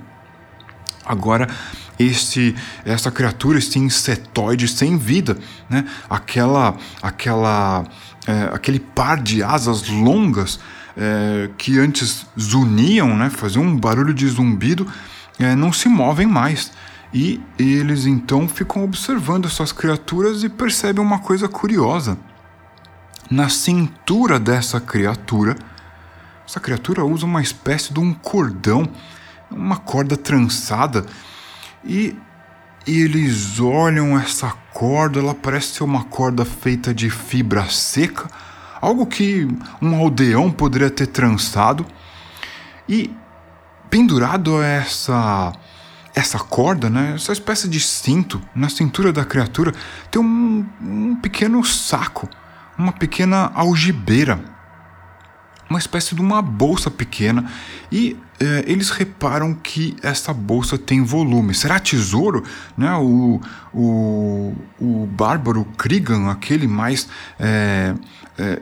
Agora, 1.04 1.50
esse, 1.98 2.56
essa 2.86 3.10
criatura, 3.10 3.58
esse 3.58 3.80
insetoide 3.80 4.68
sem 4.68 5.00
vida, 5.00 5.36
né? 5.68 5.84
Aquela, 6.08 6.78
aquela, 7.02 7.88
é, 8.28 8.52
aquele 8.54 8.80
par 8.80 9.20
de 9.20 9.42
asas 9.42 9.90
longas 9.90 10.60
é, 11.00 11.50
que 11.58 11.80
antes 11.80 12.26
zuniam, 12.38 13.16
né, 13.16 13.30
faziam 13.30 13.64
um 13.64 13.78
barulho 13.78 14.14
de 14.14 14.28
zumbido, 14.28 14.86
é, 15.40 15.56
não 15.56 15.72
se 15.72 15.88
movem 15.88 16.28
mais. 16.28 16.74
E 17.14 17.42
eles 17.58 18.06
então 18.06 18.48
ficam 18.48 18.84
observando 18.84 19.48
essas 19.48 19.72
criaturas 19.72 20.44
e 20.44 20.50
percebem 20.50 21.02
uma 21.02 21.20
coisa 21.20 21.48
curiosa. 21.48 22.18
Na 23.32 23.48
cintura 23.48 24.38
dessa 24.38 24.82
criatura, 24.82 25.56
essa 26.46 26.60
criatura 26.60 27.06
usa 27.06 27.26
uma 27.26 27.42
espécie 27.42 27.94
de 27.94 28.00
um 28.00 28.14
cordão, 28.14 28.88
uma 29.50 29.78
corda 29.78 30.18
trançada, 30.18 31.06
e 31.84 32.16
eles 32.86 33.60
olham 33.60 34.20
essa 34.20 34.52
corda, 34.74 35.20
ela 35.20 35.34
parece 35.34 35.76
ser 35.76 35.84
uma 35.84 36.04
corda 36.04 36.44
feita 36.44 36.94
de 36.94 37.10
fibra 37.10 37.70
seca 37.70 38.28
algo 38.82 39.06
que 39.06 39.48
um 39.82 39.96
aldeão 39.96 40.52
poderia 40.52 40.90
ter 40.90 41.08
trançado. 41.08 41.86
E 42.88 43.14
pendurado 43.90 44.58
a 44.58 44.66
essa 44.66 45.54
essa 46.16 46.40
corda, 46.40 46.90
né, 46.90 47.14
essa 47.16 47.32
espécie 47.32 47.70
de 47.70 47.80
cinto 47.80 48.42
na 48.54 48.68
cintura 48.68 49.14
da 49.14 49.24
criatura, 49.24 49.74
tem 50.12 50.22
um, 50.22 50.66
um 50.82 51.16
pequeno 51.16 51.64
saco, 51.64 52.28
uma 52.78 52.92
pequena 52.92 53.52
algibeira, 53.54 54.44
uma 55.70 55.80
espécie 55.80 56.16
de 56.16 56.22
uma 56.22 56.42
bolsa 56.42 56.90
pequena. 56.90 57.50
E 57.92 58.18
é, 58.40 58.64
eles 58.66 58.90
reparam 58.90 59.54
que 59.54 59.96
essa 60.02 60.34
bolsa 60.34 60.78
tem 60.78 61.04
volume. 61.04 61.54
Será 61.54 61.80
tesouro? 61.80 62.44
Né? 62.78 62.92
O, 62.96 63.40
o, 63.74 64.56
o 64.80 65.06
bárbaro 65.08 65.66
Krigan, 65.78 66.32
aquele 66.32 66.68
mais 66.68 67.08
é, 67.40 67.94
é, 68.38 68.62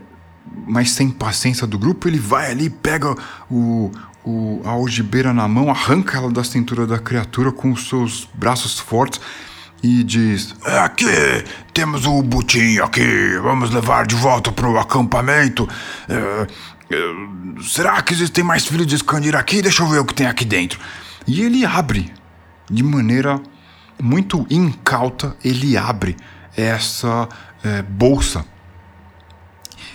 mais 0.65 0.91
sem 0.91 1.09
paciência 1.09 1.67
do 1.67 1.77
grupo, 1.77 2.07
ele 2.07 2.19
vai 2.19 2.51
ali, 2.51 2.69
pega 2.69 3.15
o, 3.49 3.91
o, 4.25 4.61
a 4.65 4.71
algibeira 4.71 5.33
na 5.33 5.47
mão, 5.47 5.69
arranca 5.69 6.17
ela 6.17 6.31
da 6.31 6.43
cintura 6.43 6.87
da 6.87 6.99
criatura 6.99 7.51
com 7.51 7.71
os 7.71 7.87
seus 7.87 8.27
braços 8.33 8.79
fortes 8.79 9.19
e 9.83 10.03
diz: 10.03 10.55
Aqui 10.83 11.05
temos 11.73 12.05
o 12.05 12.21
butinho 12.21 12.83
aqui, 12.83 13.37
vamos 13.41 13.69
levar 13.69 14.05
de 14.05 14.15
volta 14.15 14.51
para 14.51 14.69
o 14.69 14.77
acampamento. 14.77 15.67
É, 16.09 16.47
será 17.61 18.01
que 18.01 18.13
existem 18.13 18.43
mais 18.43 18.65
filhos 18.65 18.87
de 18.87 18.95
Skandir 18.95 19.35
aqui? 19.35 19.61
Deixa 19.61 19.83
eu 19.83 19.87
ver 19.87 19.99
o 19.99 20.05
que 20.05 20.13
tem 20.13 20.27
aqui 20.27 20.45
dentro. 20.45 20.79
E 21.25 21.41
ele 21.41 21.65
abre, 21.65 22.13
de 22.69 22.83
maneira 22.83 23.41
muito 24.01 24.45
incauta, 24.49 25.35
ele 25.43 25.75
abre 25.75 26.15
essa 26.55 27.27
é, 27.63 27.81
bolsa 27.81 28.45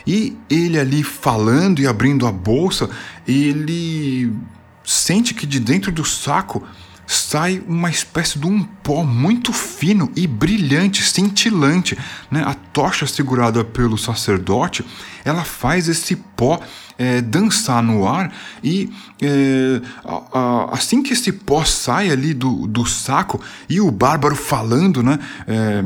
e 0.07 0.37
ele 0.51 0.79
ali 0.79 1.03
falando 1.03 1.81
e 1.81 1.87
abrindo 1.87 2.27
a 2.27 2.33
bolsa, 2.33 2.91
ele 3.27 4.33
sente 4.85 5.33
que 5.33 5.47
de 5.47 5.61
dentro 5.61 5.93
do 5.93 6.05
saco 6.05 6.67
sai 7.07 7.63
uma 7.67 7.91
espécie 7.91 8.39
de 8.39 8.47
um 8.47 8.63
pó 8.63 9.05
muito 9.05 9.53
fino 9.53 10.11
e 10.17 10.27
brilhante, 10.27 11.03
cintilante. 11.03 11.97
Né? 12.31 12.43
A 12.45 12.55
tocha 12.55 13.07
segurada 13.07 13.65
pelo 13.65 13.99
sacerdote, 13.99 14.85
ela 15.25 15.45
faz 15.45 15.89
esse 15.89 16.17
pó 16.17 16.61
é, 16.99 17.21
dançar 17.21 17.83
no 17.83 18.07
ar 18.07 18.33
e 18.63 18.91
é, 19.21 19.81
a, 20.05 20.39
a, 20.39 20.75
assim 20.75 21.03
que 21.03 21.13
esse 21.13 21.33
pó 21.33 21.65
sai 21.65 22.11
ali 22.11 22.33
do, 22.33 22.67
do 22.67 22.87
saco 22.87 23.41
e 23.69 23.81
o 23.81 23.91
bárbaro 23.91 24.37
falando, 24.37 25.03
né? 25.03 25.19
É, 25.47 25.85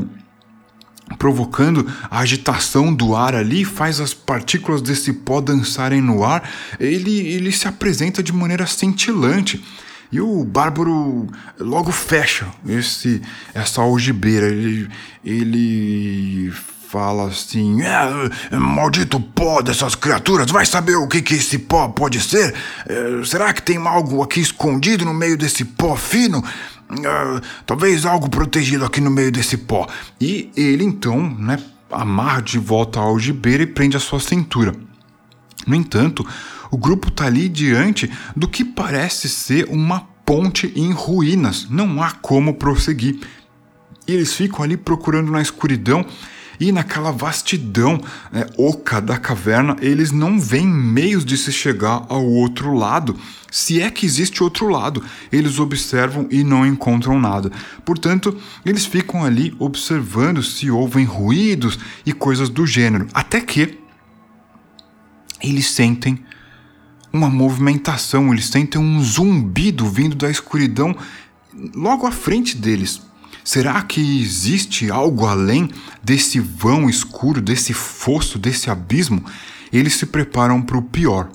provocando 1.17 1.87
a 2.11 2.19
agitação 2.19 2.93
do 2.93 3.15
ar 3.15 3.33
ali, 3.33 3.63
faz 3.63 4.01
as 4.01 4.13
partículas 4.13 4.81
desse 4.81 5.13
pó 5.13 5.39
dançarem 5.39 6.01
no 6.01 6.23
ar, 6.23 6.49
ele, 6.79 7.19
ele 7.19 7.51
se 7.51 7.65
apresenta 7.67 8.21
de 8.21 8.33
maneira 8.33 8.65
cintilante. 8.65 9.63
E 10.11 10.21
o 10.21 10.43
Bárbaro 10.43 11.27
logo 11.59 11.91
fecha 11.91 12.47
esse 12.67 13.21
essa 13.53 13.81
algibeira. 13.81 14.47
Ele, 14.47 14.89
ele 15.23 16.53
fala 16.87 17.27
assim: 17.27 17.81
é, 17.81 18.57
maldito 18.57 19.19
pó 19.19 19.61
dessas 19.61 19.95
criaturas, 19.95 20.49
vai 20.49 20.65
saber 20.65 20.95
o 20.95 21.07
que, 21.07 21.21
que 21.21 21.35
esse 21.35 21.59
pó 21.59 21.89
pode 21.89 22.19
ser? 22.21 22.55
É, 22.87 23.23
será 23.25 23.53
que 23.53 23.61
tem 23.61 23.77
algo 23.85 24.23
aqui 24.23 24.39
escondido 24.39 25.05
no 25.05 25.13
meio 25.13 25.37
desse 25.37 25.65
pó 25.65 25.95
fino? 25.95 26.43
Uh, 26.89 27.41
talvez 27.65 28.05
algo 28.05 28.29
protegido 28.29 28.85
aqui 28.85 29.01
no 29.01 29.11
meio 29.11 29.29
desse 29.29 29.57
pó. 29.57 29.85
E 30.21 30.49
ele 30.55 30.85
então, 30.85 31.29
né, 31.37 31.59
amarra 31.91 32.41
de 32.41 32.57
volta 32.57 32.99
a 32.99 33.03
algibeira 33.03 33.63
e 33.63 33.67
prende 33.67 33.97
a 33.97 33.99
sua 33.99 34.21
cintura. 34.21 34.73
No 35.65 35.75
entanto, 35.75 36.25
o 36.71 36.77
grupo 36.77 37.09
está 37.09 37.25
ali 37.25 37.49
diante 37.49 38.11
do 38.35 38.47
que 38.47 38.63
parece 38.63 39.29
ser 39.29 39.67
uma 39.69 40.01
ponte 40.25 40.71
em 40.75 40.91
ruínas. 40.91 41.67
Não 41.69 42.01
há 42.01 42.11
como 42.11 42.55
prosseguir. 42.55 43.19
E 44.07 44.13
eles 44.13 44.33
ficam 44.33 44.63
ali 44.63 44.77
procurando 44.77 45.31
na 45.31 45.41
escuridão 45.41 46.05
e 46.59 46.71
naquela 46.71 47.11
vastidão 47.11 48.01
né, 48.31 48.45
oca 48.57 48.99
da 48.99 49.17
caverna, 49.17 49.75
eles 49.79 50.11
não 50.11 50.39
veem 50.39 50.67
meios 50.67 51.23
de 51.23 51.37
se 51.37 51.51
chegar 51.51 52.05
ao 52.09 52.25
outro 52.25 52.73
lado. 52.73 53.15
Se 53.51 53.81
é 53.81 53.89
que 53.89 54.05
existe 54.05 54.43
outro 54.43 54.67
lado, 54.67 55.03
eles 55.31 55.59
observam 55.59 56.27
e 56.31 56.43
não 56.43 56.65
encontram 56.65 57.19
nada. 57.19 57.51
Portanto, 57.85 58.35
eles 58.65 58.85
ficam 58.85 59.23
ali 59.23 59.55
observando 59.59 60.41
se 60.43 60.69
ouvem 60.69 61.05
ruídos 61.05 61.77
e 62.05 62.11
coisas 62.11 62.49
do 62.49 62.65
gênero, 62.65 63.07
até 63.13 63.39
que 63.39 63.77
eles 65.41 65.69
sentem 65.69 66.23
uma 67.11 67.29
movimentação, 67.29 68.31
eles 68.31 68.47
sentem 68.47 68.79
um 68.79 69.01
zumbido 69.01 69.85
vindo 69.87 70.15
da 70.15 70.29
escuridão 70.29 70.95
logo 71.75 72.05
à 72.05 72.11
frente 72.11 72.55
deles. 72.57 73.01
Será 73.43 73.81
que 73.81 74.21
existe 74.21 74.91
algo 74.91 75.25
além 75.25 75.69
desse 76.03 76.39
vão 76.39 76.89
escuro, 76.89 77.41
desse 77.41 77.73
fosso, 77.73 78.37
desse 78.37 78.69
abismo? 78.69 79.23
Eles 79.71 79.93
se 79.93 80.05
preparam 80.05 80.61
para 80.61 80.77
o 80.77 80.81
pior. 80.81 81.29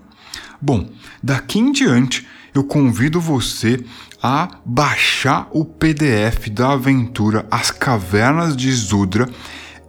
Bom, 0.60 0.90
daqui 1.22 1.58
em 1.58 1.72
diante 1.72 2.26
eu 2.54 2.62
convido 2.62 3.18
você 3.18 3.82
a 4.22 4.58
baixar 4.64 5.48
o 5.52 5.64
PDF 5.64 6.48
da 6.50 6.72
aventura 6.72 7.46
As 7.50 7.70
Cavernas 7.70 8.54
de 8.54 8.70
Zudra 8.72 9.28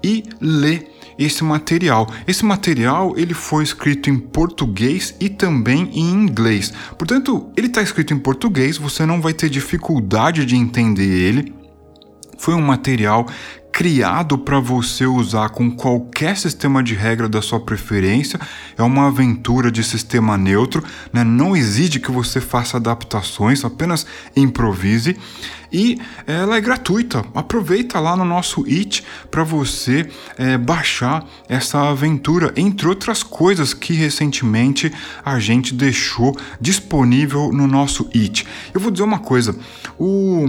e 0.03 0.23
ler 0.39 0.92
esse 1.17 1.43
material. 1.43 2.07
Esse 2.27 2.45
material 2.45 3.13
ele 3.17 3.33
foi 3.33 3.63
escrito 3.63 4.09
em 4.09 4.17
português 4.17 5.15
e 5.19 5.29
também 5.29 5.89
em 5.93 6.11
inglês. 6.11 6.73
Portanto, 6.97 7.51
ele 7.55 7.67
está 7.67 7.81
escrito 7.81 8.13
em 8.13 8.19
português, 8.19 8.77
você 8.77 9.05
não 9.05 9.21
vai 9.21 9.33
ter 9.33 9.49
dificuldade 9.49 10.45
de 10.45 10.55
entender 10.55 11.03
ele 11.03 11.63
foi 12.43 12.53
um 12.53 12.61
material 12.61 13.25
criado 13.73 14.37
para 14.37 14.59
você 14.59 15.07
usar 15.07 15.49
com 15.49 15.71
qualquer 15.71 16.37
sistema 16.37 16.83
de 16.83 16.93
regra 16.93 17.27
da 17.27 17.41
sua 17.41 17.59
preferência. 17.59 18.39
É 18.77 18.83
uma 18.83 19.07
aventura 19.07 19.71
de 19.71 19.83
sistema 19.83 20.37
neutro, 20.37 20.83
né? 21.11 21.23
não 21.23 21.57
exige 21.57 21.99
que 21.99 22.11
você 22.11 22.39
faça 22.39 22.77
adaptações, 22.77 23.65
apenas 23.65 24.05
improvise. 24.35 25.17
E 25.71 25.99
ela 26.27 26.55
é 26.55 26.61
gratuita. 26.61 27.25
Aproveita 27.33 27.99
lá 27.99 28.15
no 28.15 28.23
nosso 28.23 28.63
It 28.65 29.03
para 29.31 29.43
você 29.43 30.07
é, 30.37 30.55
baixar 30.55 31.25
essa 31.49 31.89
aventura, 31.89 32.53
entre 32.55 32.87
outras 32.87 33.23
coisas 33.23 33.73
que 33.73 33.93
recentemente 33.93 34.93
a 35.25 35.39
gente 35.39 35.73
deixou 35.73 36.37
disponível 36.61 37.51
no 37.51 37.65
nosso 37.65 38.07
It. 38.13 38.45
Eu 38.71 38.79
vou 38.79 38.91
dizer 38.91 39.03
uma 39.03 39.17
coisa: 39.17 39.57
o 39.97 40.45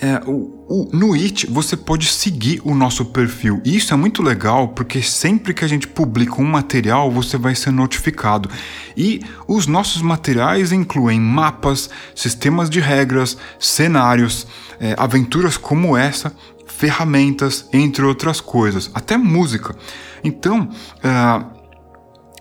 é, 0.00 0.22
o, 0.26 0.64
o, 0.68 0.88
no 0.92 1.14
It 1.14 1.46
você 1.50 1.76
pode 1.76 2.06
seguir 2.06 2.60
o 2.64 2.74
nosso 2.74 3.04
perfil. 3.06 3.60
E 3.64 3.76
isso 3.76 3.92
é 3.92 3.96
muito 3.96 4.22
legal 4.22 4.68
porque 4.68 5.02
sempre 5.02 5.52
que 5.52 5.64
a 5.64 5.68
gente 5.68 5.88
publica 5.88 6.40
um 6.40 6.44
material 6.44 7.10
você 7.10 7.36
vai 7.36 7.54
ser 7.54 7.72
notificado. 7.72 8.48
E 8.96 9.20
os 9.46 9.66
nossos 9.66 10.00
materiais 10.00 10.70
incluem 10.70 11.20
mapas, 11.20 11.90
sistemas 12.14 12.70
de 12.70 12.80
regras, 12.80 13.36
cenários, 13.58 14.46
é, 14.80 14.94
aventuras 14.96 15.56
como 15.56 15.96
essa, 15.96 16.32
ferramentas, 16.66 17.68
entre 17.72 18.04
outras 18.04 18.40
coisas, 18.40 18.90
até 18.94 19.16
música. 19.16 19.74
Então, 20.22 20.68
uh, 20.98 21.57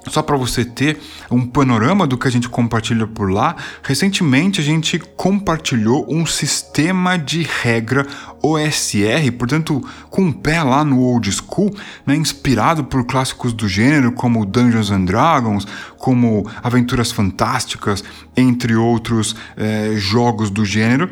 só 0.10 0.22
para 0.22 0.38
você 0.38 0.66
ter 0.66 0.98
um 1.30 1.46
panorama 1.46 2.08
do 2.08 2.18
que 2.18 2.28
a 2.28 2.32
gente 2.32 2.50
compartilha 2.50 3.08
por 3.08 3.32
lá, 3.32 3.56
recentemente 3.84 4.62
a 4.62 4.64
gente 4.64 5.00
compartilhou 5.00 6.06
um 6.10 6.26
sistema 6.26 7.18
de 7.18 7.44
regra 7.44 8.06
OSR, 8.42 9.32
portanto, 9.38 9.84
com 10.10 10.24
um 10.24 10.32
pé 10.32 10.62
lá 10.64 10.84
no 10.84 11.00
old 11.00 11.32
school, 11.32 11.76
né, 12.06 12.16
inspirado 12.16 12.84
por 12.84 13.06
clássicos 13.06 13.54
do 13.54 13.68
gênero 13.68 14.12
como 14.12 14.46
Dungeons 14.46 14.92
and 14.92 15.06
Dragons, 15.06 15.68
como 15.98 16.50
Aventuras 16.64 17.12
Fantásticas, 17.12 18.04
entre 18.36 18.76
outros 18.76 19.36
é, 19.56 19.94
jogos 19.96 20.50
do 20.50 20.64
gênero. 20.64 21.10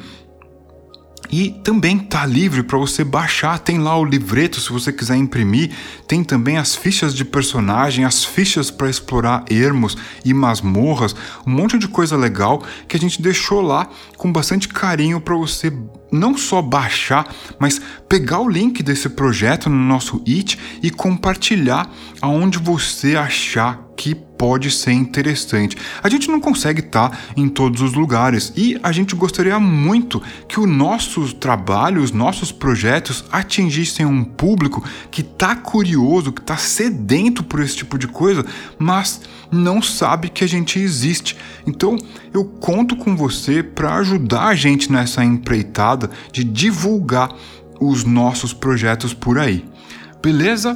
E 1.31 1.49
também 1.63 1.97
tá 1.97 2.25
livre 2.25 2.63
para 2.63 2.77
você 2.77 3.03
baixar, 3.03 3.59
tem 3.59 3.79
lá 3.79 3.97
o 3.97 4.05
livreto 4.05 4.59
se 4.59 4.71
você 4.71 4.91
quiser 4.91 5.15
imprimir, 5.15 5.71
tem 6.07 6.23
também 6.23 6.57
as 6.57 6.75
fichas 6.75 7.13
de 7.13 7.25
personagem, 7.25 8.05
as 8.05 8.23
fichas 8.23 8.69
para 8.69 8.89
explorar 8.89 9.45
ermos 9.49 9.97
e 10.23 10.33
masmorras, 10.33 11.15
um 11.45 11.51
monte 11.51 11.77
de 11.77 11.87
coisa 11.87 12.15
legal 12.15 12.63
que 12.87 12.95
a 12.95 12.99
gente 12.99 13.21
deixou 13.21 13.61
lá 13.61 13.89
com 14.17 14.31
bastante 14.31 14.67
carinho 14.67 15.19
para 15.19 15.35
você 15.35 15.71
não 16.11 16.37
só 16.37 16.61
baixar, 16.61 17.27
mas 17.59 17.81
pegar 18.07 18.39
o 18.39 18.49
link 18.49 18.81
desse 18.81 19.09
projeto 19.09 19.69
no 19.69 19.75
nosso 19.75 20.23
It 20.27 20.57
e 20.81 20.89
compartilhar 20.89 21.89
aonde 22.21 22.57
você 22.57 23.15
achar 23.15 23.84
que 23.95 24.13
pode 24.13 24.69
ser 24.69 24.91
interessante. 24.91 25.77
A 26.03 26.09
gente 26.09 26.29
não 26.29 26.39
consegue 26.39 26.81
estar 26.81 27.09
tá 27.09 27.17
em 27.35 27.47
todos 27.47 27.81
os 27.81 27.93
lugares 27.93 28.51
e 28.55 28.77
a 28.83 28.91
gente 28.91 29.15
gostaria 29.15 29.59
muito 29.59 30.21
que 30.47 30.59
o 30.59 30.67
nosso 30.67 31.33
trabalho, 31.33 32.01
os 32.01 32.11
nossos 32.11 32.51
projetos 32.51 33.23
atingissem 33.31 34.05
um 34.05 34.23
público 34.23 34.83
que 35.09 35.21
está 35.21 35.55
curioso, 35.55 36.31
que 36.31 36.41
está 36.41 36.57
sedento 36.57 37.43
por 37.43 37.61
esse 37.61 37.77
tipo 37.77 37.97
de 37.97 38.07
coisa, 38.07 38.45
mas 38.77 39.21
não 39.51 39.81
sabe 39.81 40.29
que 40.29 40.43
a 40.43 40.47
gente 40.47 40.79
existe. 40.79 41.37
Então 41.65 41.97
eu 42.33 42.43
conto 42.45 42.95
com 42.95 43.15
você 43.15 43.63
para 43.63 43.95
ajudar 43.95 44.47
a 44.47 44.55
gente 44.55 44.91
nessa 44.91 45.23
empreitada 45.23 46.09
de 46.31 46.43
divulgar 46.43 47.33
os 47.79 48.03
nossos 48.03 48.53
projetos 48.53 49.13
por 49.13 49.37
aí. 49.37 49.65
Beleza? 50.21 50.75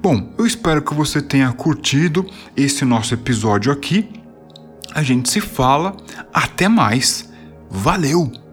Bom, 0.00 0.32
eu 0.38 0.46
espero 0.46 0.80
que 0.80 0.94
você 0.94 1.20
tenha 1.20 1.52
curtido 1.52 2.24
esse 2.56 2.84
nosso 2.84 3.14
episódio 3.14 3.72
aqui. 3.72 4.08
A 4.94 5.02
gente 5.02 5.28
se 5.28 5.40
fala. 5.40 5.96
Até 6.32 6.68
mais. 6.68 7.28
Valeu! 7.68 8.47